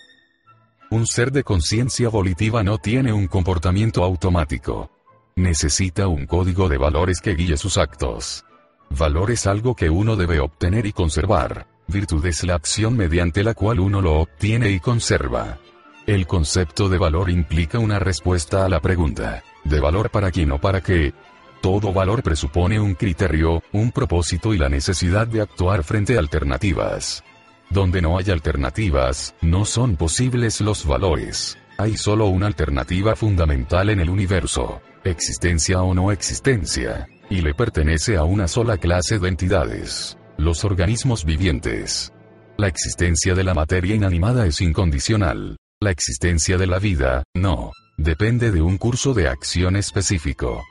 Un 0.91 1.07
ser 1.07 1.33
de 1.33 1.43
conciencia 1.43 2.11
volitiva 2.11 2.63
no 2.63 2.77
tiene 2.77 3.15
un 3.15 3.29
comportamiento 3.29 4.05
automático. 4.05 4.91
Necesita 5.37 6.07
un 6.07 6.27
código 6.27 6.69
de 6.69 6.77
valores 6.77 7.23
que 7.23 7.35
guíe 7.35 7.57
sus 7.57 7.79
actos. 7.79 8.45
Valor 8.91 9.31
es 9.31 9.47
algo 9.47 9.75
que 9.75 9.89
uno 9.89 10.17
debe 10.17 10.39
obtener 10.39 10.85
y 10.85 10.93
conservar. 10.93 11.76
Virtud 11.89 12.27
es 12.27 12.43
la 12.45 12.55
acción 12.55 12.97
mediante 12.97 13.45
la 13.45 13.55
cual 13.55 13.81
uno 13.81 14.01
lo 14.01 14.21
obtiene 14.21 14.71
y 14.71 14.81
conserva. 14.81 15.59
El 16.07 16.27
concepto 16.27 16.89
de 16.89 16.99
valor 16.99 17.31
implica 17.31 17.79
una 17.79 17.99
respuesta 17.99 18.65
a 18.65 18.69
la 18.69 18.81
pregunta, 18.81 19.43
¿de 19.65 19.81
valor 19.81 20.11
para 20.11 20.31
quién 20.31 20.53
o 20.53 20.61
para 20.61 20.81
qué? 20.81 21.15
Todo 21.61 21.93
valor 21.93 22.23
presupone 22.23 22.79
un 22.79 22.95
criterio, 22.95 23.63
un 23.73 23.93
propósito 23.93 24.53
y 24.53 24.59
la 24.59 24.69
necesidad 24.69 25.27
de 25.27 25.41
actuar 25.41 25.85
frente 25.85 26.17
a 26.17 26.21
alternativas. 26.21 27.25
Donde 27.71 28.03
no 28.03 28.19
hay 28.19 28.31
alternativas, 28.31 29.35
no 29.41 29.65
son 29.65 29.97
posibles 29.97 30.61
los 30.61 30.87
valores. 30.87 31.59
Hay 31.79 31.97
solo 31.97 32.27
una 32.27 32.47
alternativa 32.47 33.17
fundamental 33.17 33.91
en 33.91 34.01
el 34.01 34.11
universo, 34.11 34.81
existencia 35.05 35.83
o 35.83 35.95
no 35.95 36.13
existencia, 36.13 37.09
y 37.29 37.43
le 37.43 37.55
pertenece 37.55 38.17
a 38.17 38.25
una 38.25 38.49
sola 38.49 38.79
clase 38.79 39.19
de 39.19 39.29
entidades. 39.29 40.17
Los 40.39 40.65
organismos 40.65 41.25
vivientes. 41.25 42.13
La 42.59 42.69
existencia 42.69 43.35
de 43.35 43.43
la 43.43 43.55
materia 43.55 43.95
inanimada 43.95 44.47
es 44.47 44.61
incondicional. 44.61 45.57
La 45.81 45.91
existencia 45.91 46.59
de 46.59 46.67
la 46.67 46.79
vida, 46.79 47.23
no. 47.35 47.73
Depende 47.97 48.53
de 48.53 48.61
un 48.61 48.77
curso 48.77 49.15
de 49.15 49.29
acción 49.29 49.77
específico. 49.77 50.63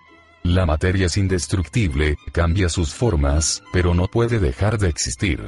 La 0.44 0.68
materia 0.68 1.08
es 1.08 1.18
indestructible, 1.18 2.16
cambia 2.32 2.70
sus 2.70 2.94
formas, 2.94 3.64
pero 3.74 3.96
no 3.96 4.08
puede 4.08 4.38
dejar 4.38 4.78
de 4.78 4.90
existir. 4.90 5.42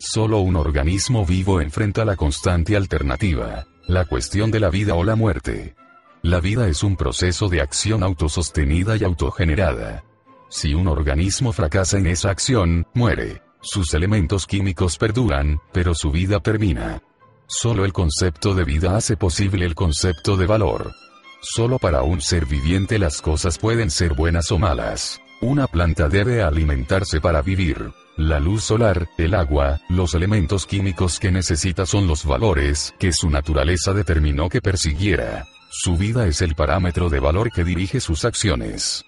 Solo 0.00 0.40
un 0.40 0.56
organismo 0.56 1.24
vivo 1.24 1.60
enfrenta 1.60 2.04
la 2.04 2.16
constante 2.16 2.76
alternativa, 2.76 3.66
la 3.86 4.04
cuestión 4.06 4.50
de 4.50 4.58
la 4.58 4.70
vida 4.70 4.94
o 4.94 5.04
la 5.04 5.14
muerte. 5.14 5.76
La 6.22 6.40
vida 6.40 6.66
es 6.66 6.82
un 6.82 6.96
proceso 6.96 7.48
de 7.48 7.60
acción 7.60 8.02
autosostenida 8.02 8.96
y 8.96 9.04
autogenerada. 9.04 10.02
Si 10.50 10.74
un 10.74 10.88
organismo 10.88 11.52
fracasa 11.52 11.98
en 11.98 12.08
esa 12.08 12.30
acción, 12.30 12.86
muere. 12.94 13.40
Sus 13.62 13.94
elementos 13.94 14.46
químicos 14.48 14.98
perduran, 14.98 15.60
pero 15.72 15.94
su 15.94 16.10
vida 16.10 16.40
termina. 16.40 17.00
Solo 17.46 17.84
el 17.84 17.92
concepto 17.92 18.54
de 18.54 18.64
vida 18.64 18.96
hace 18.96 19.16
posible 19.16 19.64
el 19.64 19.76
concepto 19.76 20.36
de 20.36 20.46
valor. 20.46 20.92
Solo 21.40 21.78
para 21.78 22.02
un 22.02 22.20
ser 22.20 22.44
viviente 22.44 22.98
las 22.98 23.22
cosas 23.22 23.58
pueden 23.58 23.90
ser 23.90 24.14
buenas 24.14 24.50
o 24.50 24.58
malas. 24.58 25.20
Una 25.40 25.68
planta 25.68 26.08
debe 26.08 26.42
alimentarse 26.42 27.20
para 27.20 27.40
vivir. 27.40 27.92
La 28.16 28.40
luz 28.40 28.64
solar, 28.64 29.08
el 29.16 29.34
agua, 29.34 29.80
los 29.88 30.14
elementos 30.14 30.66
químicos 30.66 31.20
que 31.20 31.30
necesita 31.30 31.86
son 31.86 32.08
los 32.08 32.24
valores 32.24 32.94
que 32.98 33.12
su 33.12 33.30
naturaleza 33.30 33.92
determinó 33.92 34.48
que 34.48 34.60
persiguiera. 34.60 35.46
Su 35.70 35.96
vida 35.96 36.26
es 36.26 36.42
el 36.42 36.56
parámetro 36.56 37.08
de 37.08 37.20
valor 37.20 37.52
que 37.52 37.64
dirige 37.64 38.00
sus 38.00 38.24
acciones. 38.24 39.04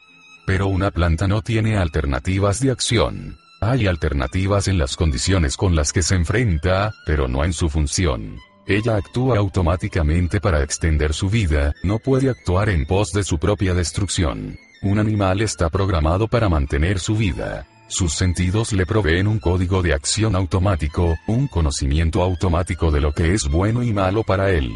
Pero 0.46 0.68
una 0.68 0.92
planta 0.92 1.26
no 1.26 1.42
tiene 1.42 1.76
alternativas 1.76 2.60
de 2.60 2.70
acción. 2.70 3.43
Hay 3.66 3.86
alternativas 3.86 4.68
en 4.68 4.76
las 4.76 4.94
condiciones 4.94 5.56
con 5.56 5.74
las 5.74 5.90
que 5.90 6.02
se 6.02 6.14
enfrenta, 6.14 6.92
pero 7.06 7.28
no 7.28 7.44
en 7.44 7.54
su 7.54 7.70
función. 7.70 8.38
Ella 8.66 8.96
actúa 8.96 9.38
automáticamente 9.38 10.38
para 10.38 10.62
extender 10.62 11.14
su 11.14 11.30
vida, 11.30 11.72
no 11.82 11.98
puede 11.98 12.28
actuar 12.28 12.68
en 12.68 12.84
pos 12.84 13.12
de 13.12 13.24
su 13.24 13.38
propia 13.38 13.72
destrucción. 13.72 14.58
Un 14.82 14.98
animal 14.98 15.40
está 15.40 15.70
programado 15.70 16.28
para 16.28 16.50
mantener 16.50 17.00
su 17.00 17.16
vida. 17.16 17.66
Sus 17.88 18.12
sentidos 18.12 18.74
le 18.74 18.84
proveen 18.84 19.26
un 19.26 19.38
código 19.38 19.80
de 19.80 19.94
acción 19.94 20.36
automático, 20.36 21.16
un 21.26 21.48
conocimiento 21.48 22.22
automático 22.22 22.90
de 22.90 23.00
lo 23.00 23.12
que 23.12 23.32
es 23.32 23.48
bueno 23.48 23.82
y 23.82 23.94
malo 23.94 24.24
para 24.24 24.50
él. 24.50 24.72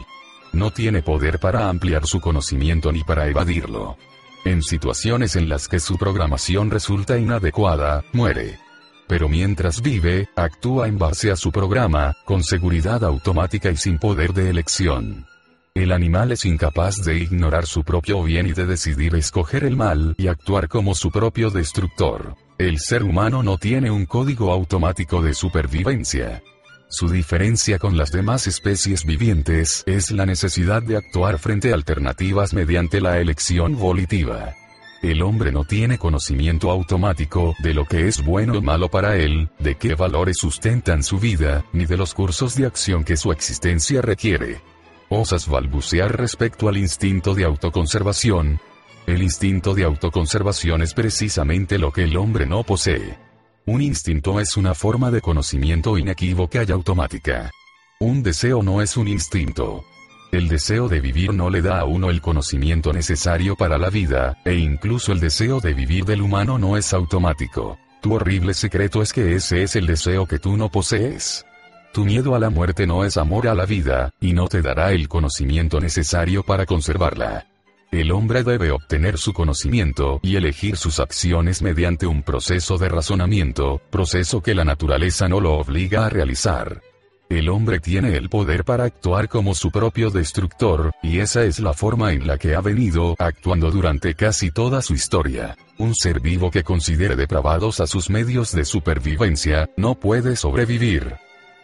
No 0.54 0.70
tiene 0.70 1.02
poder 1.02 1.38
para 1.40 1.68
ampliar 1.68 2.06
su 2.06 2.20
conocimiento 2.20 2.90
ni 2.90 3.04
para 3.04 3.28
evadirlo. 3.28 3.98
En 4.46 4.62
situaciones 4.62 5.36
en 5.36 5.50
las 5.50 5.68
que 5.68 5.78
su 5.78 5.98
programación 5.98 6.70
resulta 6.70 7.18
inadecuada, 7.18 8.02
muere 8.14 8.56
pero 9.08 9.28
mientras 9.28 9.82
vive, 9.82 10.28
actúa 10.36 10.86
en 10.86 10.98
base 10.98 11.30
a 11.30 11.36
su 11.36 11.50
programa, 11.50 12.14
con 12.24 12.44
seguridad 12.44 13.02
automática 13.02 13.70
y 13.70 13.76
sin 13.76 13.98
poder 13.98 14.32
de 14.34 14.50
elección. 14.50 15.26
El 15.74 15.92
animal 15.92 16.32
es 16.32 16.44
incapaz 16.44 17.04
de 17.04 17.18
ignorar 17.18 17.66
su 17.66 17.84
propio 17.84 18.22
bien 18.22 18.46
y 18.46 18.52
de 18.52 18.66
decidir 18.66 19.14
escoger 19.14 19.64
el 19.64 19.76
mal 19.76 20.14
y 20.18 20.26
actuar 20.26 20.68
como 20.68 20.94
su 20.94 21.10
propio 21.10 21.50
destructor. 21.50 22.36
El 22.58 22.78
ser 22.78 23.04
humano 23.04 23.42
no 23.42 23.58
tiene 23.58 23.90
un 23.90 24.04
código 24.04 24.52
automático 24.52 25.22
de 25.22 25.34
supervivencia. 25.34 26.42
Su 26.88 27.08
diferencia 27.08 27.78
con 27.78 27.96
las 27.96 28.10
demás 28.10 28.46
especies 28.46 29.04
vivientes 29.04 29.84
es 29.86 30.10
la 30.10 30.26
necesidad 30.26 30.82
de 30.82 30.96
actuar 30.96 31.38
frente 31.38 31.70
a 31.70 31.74
alternativas 31.74 32.54
mediante 32.54 33.00
la 33.00 33.20
elección 33.20 33.78
volitiva. 33.78 34.54
El 35.02 35.22
hombre 35.22 35.52
no 35.52 35.64
tiene 35.64 35.96
conocimiento 35.96 36.72
automático 36.72 37.54
de 37.60 37.72
lo 37.72 37.84
que 37.84 38.08
es 38.08 38.24
bueno 38.24 38.58
o 38.58 38.62
malo 38.62 38.88
para 38.88 39.16
él, 39.16 39.48
de 39.60 39.76
qué 39.76 39.94
valores 39.94 40.38
sustentan 40.38 41.04
su 41.04 41.20
vida, 41.20 41.64
ni 41.72 41.86
de 41.86 41.96
los 41.96 42.14
cursos 42.14 42.56
de 42.56 42.66
acción 42.66 43.04
que 43.04 43.16
su 43.16 43.30
existencia 43.30 44.02
requiere. 44.02 44.60
Osas 45.08 45.48
balbucear 45.48 46.16
respecto 46.16 46.68
al 46.68 46.76
instinto 46.76 47.34
de 47.34 47.44
autoconservación. 47.44 48.60
El 49.06 49.22
instinto 49.22 49.72
de 49.72 49.84
autoconservación 49.84 50.82
es 50.82 50.94
precisamente 50.94 51.78
lo 51.78 51.92
que 51.92 52.02
el 52.02 52.16
hombre 52.16 52.44
no 52.44 52.64
posee. 52.64 53.16
Un 53.66 53.80
instinto 53.80 54.40
es 54.40 54.56
una 54.56 54.74
forma 54.74 55.12
de 55.12 55.20
conocimiento 55.20 55.96
inequívoca 55.96 56.64
y 56.64 56.72
automática. 56.72 57.52
Un 58.00 58.22
deseo 58.24 58.62
no 58.64 58.82
es 58.82 58.96
un 58.96 59.06
instinto. 59.06 59.84
El 60.30 60.48
deseo 60.48 60.88
de 60.88 61.00
vivir 61.00 61.32
no 61.32 61.48
le 61.48 61.62
da 61.62 61.80
a 61.80 61.84
uno 61.84 62.10
el 62.10 62.20
conocimiento 62.20 62.92
necesario 62.92 63.56
para 63.56 63.78
la 63.78 63.88
vida, 63.88 64.36
e 64.44 64.56
incluso 64.56 65.12
el 65.12 65.20
deseo 65.20 65.60
de 65.60 65.72
vivir 65.72 66.04
del 66.04 66.20
humano 66.20 66.58
no 66.58 66.76
es 66.76 66.92
automático. 66.92 67.78
Tu 68.02 68.12
horrible 68.12 68.52
secreto 68.52 69.00
es 69.00 69.14
que 69.14 69.34
ese 69.34 69.62
es 69.62 69.74
el 69.74 69.86
deseo 69.86 70.26
que 70.26 70.38
tú 70.38 70.58
no 70.58 70.70
posees. 70.70 71.46
Tu 71.94 72.04
miedo 72.04 72.34
a 72.34 72.38
la 72.38 72.50
muerte 72.50 72.86
no 72.86 73.06
es 73.06 73.16
amor 73.16 73.48
a 73.48 73.54
la 73.54 73.64
vida, 73.64 74.10
y 74.20 74.34
no 74.34 74.48
te 74.48 74.60
dará 74.60 74.92
el 74.92 75.08
conocimiento 75.08 75.80
necesario 75.80 76.42
para 76.42 76.66
conservarla. 76.66 77.46
El 77.90 78.12
hombre 78.12 78.44
debe 78.44 78.70
obtener 78.70 79.16
su 79.16 79.32
conocimiento 79.32 80.20
y 80.22 80.36
elegir 80.36 80.76
sus 80.76 81.00
acciones 81.00 81.62
mediante 81.62 82.06
un 82.06 82.22
proceso 82.22 82.76
de 82.76 82.90
razonamiento, 82.90 83.80
proceso 83.90 84.42
que 84.42 84.54
la 84.54 84.66
naturaleza 84.66 85.26
no 85.26 85.40
lo 85.40 85.54
obliga 85.54 86.04
a 86.04 86.10
realizar. 86.10 86.82
El 87.30 87.50
hombre 87.50 87.78
tiene 87.78 88.16
el 88.16 88.30
poder 88.30 88.64
para 88.64 88.84
actuar 88.84 89.28
como 89.28 89.54
su 89.54 89.70
propio 89.70 90.08
destructor, 90.08 90.92
y 91.02 91.18
esa 91.18 91.44
es 91.44 91.60
la 91.60 91.74
forma 91.74 92.14
en 92.14 92.26
la 92.26 92.38
que 92.38 92.54
ha 92.54 92.62
venido 92.62 93.14
actuando 93.18 93.70
durante 93.70 94.14
casi 94.14 94.50
toda 94.50 94.80
su 94.80 94.94
historia. 94.94 95.54
Un 95.76 95.94
ser 95.94 96.20
vivo 96.20 96.50
que 96.50 96.64
considere 96.64 97.16
depravados 97.16 97.80
a 97.80 97.86
sus 97.86 98.08
medios 98.08 98.52
de 98.52 98.64
supervivencia, 98.64 99.68
no 99.76 99.94
puede 99.94 100.36
sobrevivir. 100.36 101.16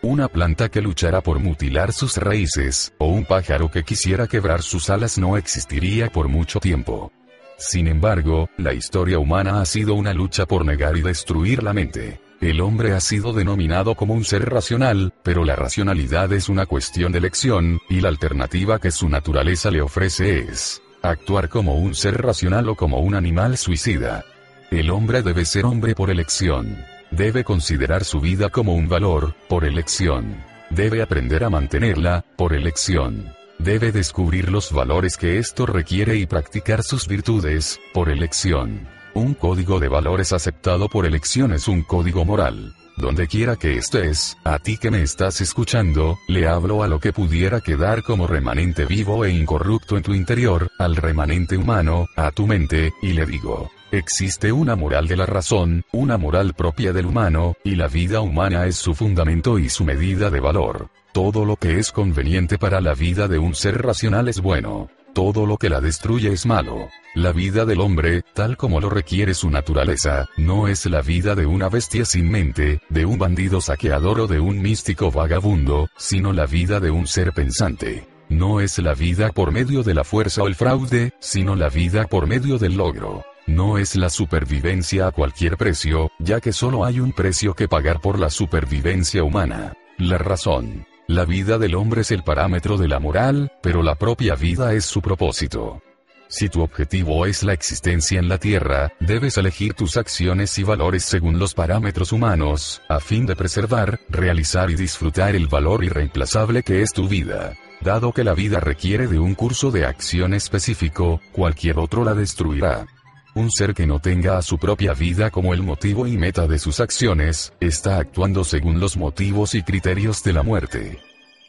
Una 0.03 0.29
planta 0.29 0.69
que 0.69 0.83
luchara 0.83 1.23
por 1.23 1.39
mutilar 1.39 1.95
sus 1.95 2.19
raíces, 2.19 2.93
o 2.99 3.07
un 3.07 3.25
pájaro 3.25 3.71
que 3.71 3.85
quisiera 3.85 4.27
quebrar 4.27 4.63
sus 4.63 4.91
alas 4.91 5.17
no 5.17 5.39
existiría 5.39 6.11
por 6.13 6.29
mucho 6.29 6.61
tiempo. 6.61 7.11
Sin 7.57 7.89
embargo, 7.89 8.51
la 8.59 8.75
historia 8.75 9.19
humana 9.19 9.63
ha 9.63 9.65
sido 9.65 9.95
una 9.95 10.13
lucha 10.13 10.45
por 10.45 10.67
negar 10.67 10.99
y 10.99 11.01
destruir 11.01 11.63
la 11.63 11.73
mente. 11.73 12.21
El 12.45 12.61
hombre 12.61 12.93
ha 12.93 13.01
sido 13.01 13.33
denominado 13.33 13.95
como 13.95 14.13
un 14.13 14.23
ser 14.23 14.51
racional, 14.51 15.15
pero 15.23 15.47
la 15.47 15.57
racionalidad 15.57 16.31
es 16.35 16.51
una 16.51 16.67
cuestión 16.67 17.11
de 17.11 17.17
elección, 17.17 17.81
y 17.89 18.03
la 18.03 18.11
alternativa 18.11 18.79
que 18.79 18.91
su 18.91 19.09
naturaleza 19.09 19.71
le 19.71 19.81
ofrece 19.81 20.41
es 20.41 20.83
actuar 21.01 21.49
como 21.49 21.77
un 21.77 21.95
ser 21.95 22.21
racional 22.21 22.69
o 22.69 22.75
como 22.75 23.01
un 23.01 23.15
animal 23.15 23.57
suicida. 23.57 24.27
El 24.71 24.91
hombre 24.91 25.23
debe 25.23 25.47
ser 25.47 25.65
hombre 25.65 25.95
por 25.95 26.11
elección. 26.11 26.85
Debe 27.11 27.45
considerar 27.45 28.05
su 28.05 28.21
vida 28.21 28.51
como 28.51 28.75
un 28.75 28.91
valor, 28.91 29.35
por 29.49 29.65
elección. 29.65 30.45
Debe 30.69 31.01
aprender 31.01 31.45
a 31.45 31.49
mantenerla, 31.49 32.27
por 32.37 32.53
elección. 32.53 33.33
Debe 33.59 33.91
descubrir 33.91 34.51
los 34.51 34.71
valores 34.71 35.17
que 35.17 35.39
esto 35.39 35.65
requiere 35.65 36.17
y 36.17 36.27
practicar 36.27 36.83
sus 36.83 37.09
virtudes, 37.09 37.81
por 37.95 38.11
elección. 38.11 38.87
Un 39.15 39.35
código 39.35 39.79
de 39.79 39.89
valores 39.89 40.33
aceptado 40.33 40.89
por 40.89 41.07
elección 41.07 41.53
es 41.53 41.69
un 41.69 41.83
código 41.83 42.25
moral. 42.25 42.75
Donde 42.97 43.29
quiera 43.29 43.55
que 43.55 43.77
estés, 43.77 44.37
a 44.43 44.59
ti 44.59 44.77
que 44.77 44.91
me 44.91 45.03
estás 45.03 45.41
escuchando, 45.41 46.19
le 46.27 46.49
hablo 46.49 46.83
a 46.83 46.89
lo 46.89 46.99
que 46.99 47.13
pudiera 47.13 47.61
quedar 47.61 48.03
como 48.03 48.27
remanente 48.27 48.87
vivo 48.87 49.25
e 49.25 49.31
incorrupto 49.31 49.97
en 49.97 50.03
tu 50.03 50.15
interior, 50.15 50.69
al 50.81 50.97
remanente 50.97 51.57
humano, 51.57 52.07
a 52.17 52.33
tu 52.33 52.49
mente, 52.49 52.93
y 53.03 53.13
le 53.13 53.25
digo, 53.25 53.71
existe 53.93 54.51
una 54.51 54.75
moral 54.75 55.07
de 55.07 55.17
la 55.17 55.27
razón, 55.27 55.85
una 55.93 56.19
moral 56.19 56.55
propia 56.55 56.93
del 56.93 57.07
humano, 57.07 57.55
y 57.63 57.77
la 57.77 57.87
vida 57.87 58.21
humana 58.21 58.67
es 58.67 58.75
su 58.77 58.95
fundamento 58.95 59.61
y 59.61 59.69
su 59.69 59.85
medida 59.85 60.29
de 60.29 60.41
valor. 60.41 60.89
Todo 61.13 61.45
lo 61.45 61.55
que 61.55 61.79
es 61.79 61.93
conveniente 61.93 62.59
para 62.59 62.81
la 62.81 62.95
vida 62.95 63.29
de 63.29 63.39
un 63.39 63.55
ser 63.55 63.81
racional 63.81 64.29
es 64.29 64.41
bueno. 64.41 64.89
Todo 65.15 65.47
lo 65.47 65.59
que 65.59 65.71
la 65.71 65.81
destruye 65.81 66.33
es 66.33 66.45
malo. 66.45 66.89
La 67.15 67.31
vida 67.31 67.65
del 67.65 67.81
hombre, 67.81 68.23
tal 68.35 68.57
como 68.57 68.81
lo 68.81 68.91
requiere 68.91 69.33
su 69.33 69.49
naturaleza, 69.49 70.27
no 70.37 70.67
es 70.67 70.87
la 70.87 71.03
vida 71.03 71.37
de 71.37 71.47
una 71.47 71.69
bestia 71.69 72.05
sin 72.05 72.29
mente, 72.29 72.81
de 72.89 73.07
un 73.07 73.17
bandido 73.17 73.61
saqueador 73.61 74.19
o 74.19 74.27
de 74.27 74.41
un 74.41 74.61
místico 74.61 75.13
vagabundo, 75.13 75.89
sino 75.97 76.33
la 76.33 76.47
vida 76.47 76.81
de 76.81 76.91
un 76.91 77.07
ser 77.07 77.33
pensante. 77.33 78.09
No 78.29 78.61
es 78.61 78.81
la 78.81 78.95
vida 78.95 79.31
por 79.31 79.53
medio 79.53 79.85
de 79.85 79.95
la 79.95 80.03
fuerza 80.03 80.43
o 80.43 80.49
el 80.49 80.57
fraude, 80.57 81.13
sino 81.21 81.55
la 81.55 81.69
vida 81.69 82.09
por 82.09 82.27
medio 82.27 82.59
del 82.59 82.77
logro. 82.77 83.25
No 83.47 83.79
es 83.79 83.95
la 83.95 84.11
supervivencia 84.11 85.07
a 85.07 85.13
cualquier 85.13 85.57
precio, 85.57 86.11
ya 86.19 86.41
que 86.41 86.53
solo 86.53 86.85
hay 86.85 86.99
un 86.99 87.13
precio 87.13 87.55
que 87.55 87.69
pagar 87.69 88.01
por 88.01 88.19
la 88.19 88.31
supervivencia 88.31 89.23
humana. 89.23 89.75
La 89.97 90.19
razón. 90.19 90.87
La 91.07 91.27
vida 91.27 91.59
del 91.59 91.75
hombre 91.75 92.01
es 92.01 92.11
el 92.13 92.23
parámetro 92.23 92.79
de 92.79 92.89
la 92.89 92.99
moral, 92.99 93.53
pero 93.63 93.83
la 93.83 93.95
propia 93.95 94.35
vida 94.37 94.73
es 94.73 94.87
su 94.87 95.03
propósito. 95.03 95.83
Si 96.29 96.49
tu 96.49 96.63
objetivo 96.63 97.27
es 97.27 97.43
la 97.43 97.53
existencia 97.53 98.19
en 98.19 98.27
la 98.27 98.39
Tierra, 98.39 98.91
debes 99.01 99.37
elegir 99.37 99.75
tus 99.75 99.99
acciones 99.99 100.59
y 100.59 100.63
valores 100.63 101.05
según 101.05 101.39
los 101.39 101.53
parámetros 101.53 102.11
humanos, 102.11 102.81
a 102.89 103.01
fin 103.01 103.27
de 103.27 103.37
preservar, 103.37 104.01
realizar 104.09 104.71
y 104.71 104.77
disfrutar 104.77 105.37
el 105.37 105.47
valor 105.47 105.85
irreemplazable 105.85 106.63
que 106.63 106.81
es 106.81 106.95
tu 106.95 107.07
vida. 107.07 107.53
Dado 107.83 108.13
que 108.13 108.25
la 108.25 108.33
vida 108.33 108.61
requiere 108.61 109.07
de 109.07 109.19
un 109.19 109.35
curso 109.35 109.71
de 109.71 109.85
acción 109.85 110.33
específico, 110.33 111.21
cualquier 111.33 111.79
otro 111.79 112.03
la 112.03 112.15
destruirá. 112.15 112.87
Un 113.35 113.51
ser 113.51 113.75
que 113.75 113.85
no 113.85 113.99
tenga 113.99 114.39
a 114.39 114.43
su 114.43 114.59
propia 114.59 114.95
vida 114.95 115.31
como 115.31 115.55
el 115.55 115.63
motivo 115.65 116.07
y 116.07 116.17
meta 116.17 116.47
de 116.47 116.61
sus 116.61 116.79
acciones, 116.79 117.53
está 117.59 117.99
actuando 117.99 118.45
según 118.45 118.79
los 118.79 118.97
motivos 118.97 119.57
y 119.57 119.65
criterios 119.65 120.23
de 120.23 120.33
la 120.33 120.45
muerte. 120.45 121.01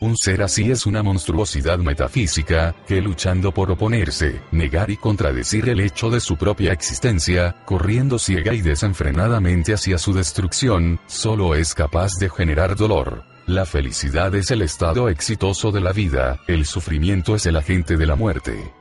Un 0.01 0.17
ser 0.17 0.41
así 0.41 0.71
es 0.71 0.87
una 0.87 1.03
monstruosidad 1.03 1.77
metafísica, 1.77 2.75
que 2.87 3.01
luchando 3.01 3.51
por 3.51 3.69
oponerse, 3.69 4.41
negar 4.51 4.89
y 4.89 4.97
contradecir 4.97 5.69
el 5.69 5.79
hecho 5.79 6.09
de 6.09 6.19
su 6.19 6.37
propia 6.37 6.73
existencia, 6.73 7.55
corriendo 7.65 8.17
ciega 8.17 8.53
y 8.55 8.61
desenfrenadamente 8.61 9.73
hacia 9.73 9.99
su 9.99 10.11
destrucción, 10.11 10.99
solo 11.05 11.53
es 11.53 11.75
capaz 11.75 12.13
de 12.19 12.31
generar 12.31 12.75
dolor. 12.75 13.23
La 13.45 13.67
felicidad 13.67 14.33
es 14.33 14.49
el 14.49 14.63
estado 14.63 15.07
exitoso 15.07 15.71
de 15.71 15.81
la 15.81 15.93
vida, 15.93 16.39
el 16.47 16.65
sufrimiento 16.65 17.35
es 17.35 17.45
el 17.45 17.57
agente 17.57 17.95
de 17.95 18.07
la 18.07 18.15
muerte. 18.15 18.73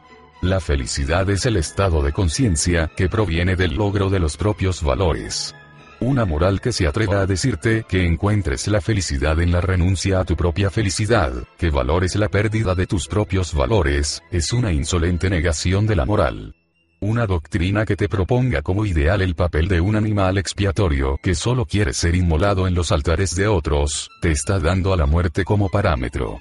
La 0.45 0.61
felicidad 0.61 1.31
es 1.31 1.47
el 1.47 1.57
estado 1.57 2.03
de 2.03 2.13
conciencia 2.13 2.91
que 2.95 3.09
proviene 3.09 3.57
del 3.57 3.77
logro 3.77 4.11
de 4.11 4.19
los 4.19 4.37
propios 4.37 4.83
valores. 4.83 5.55
Una 6.01 6.27
moral 6.27 6.61
que 6.61 6.71
se 6.71 6.87
atreva 6.87 7.23
a 7.23 7.27
decirte 7.27 7.87
que 7.89 8.05
encuentres 8.05 8.69
la 8.69 8.83
felicidad 8.83 9.41
en 9.41 9.53
la 9.53 9.63
renuncia 9.63 10.21
a 10.21 10.25
tu 10.27 10.37
propia 10.37 10.69
felicidad, 10.69 11.33
que 11.57 11.71
valores 11.71 12.15
la 12.17 12.29
pérdida 12.29 12.75
de 12.75 12.87
tus 12.87 13.09
propios 13.09 13.55
valores, 13.55 14.23
es 14.31 14.53
una 14.53 14.71
insolente 14.71 15.31
negación 15.31 15.87
de 15.87 15.97
la 15.97 16.05
moral. 16.05 16.55
Una 17.01 17.27
doctrina 17.27 17.87
que 17.87 17.97
te 17.97 18.11
proponga 18.11 18.61
como 18.61 18.85
ideal 18.85 19.23
el 19.23 19.35
papel 19.35 19.67
de 19.67 19.81
un 19.81 19.97
animal 19.97 20.37
expiatorio 20.37 21.19
que 21.23 21.35
solo 21.35 21.65
quiere 21.65 21.95
ser 21.95 22.15
inmolado 22.15 22.69
en 22.69 22.75
los 22.75 22.93
altares 22.93 23.35
de 23.35 23.47
otros, 23.47 24.11
te 24.21 24.31
está 24.31 24.59
dando 24.59 24.93
a 24.93 24.99
la 24.99 25.07
muerte 25.07 25.43
como 25.43 25.71
parámetro. 25.71 26.39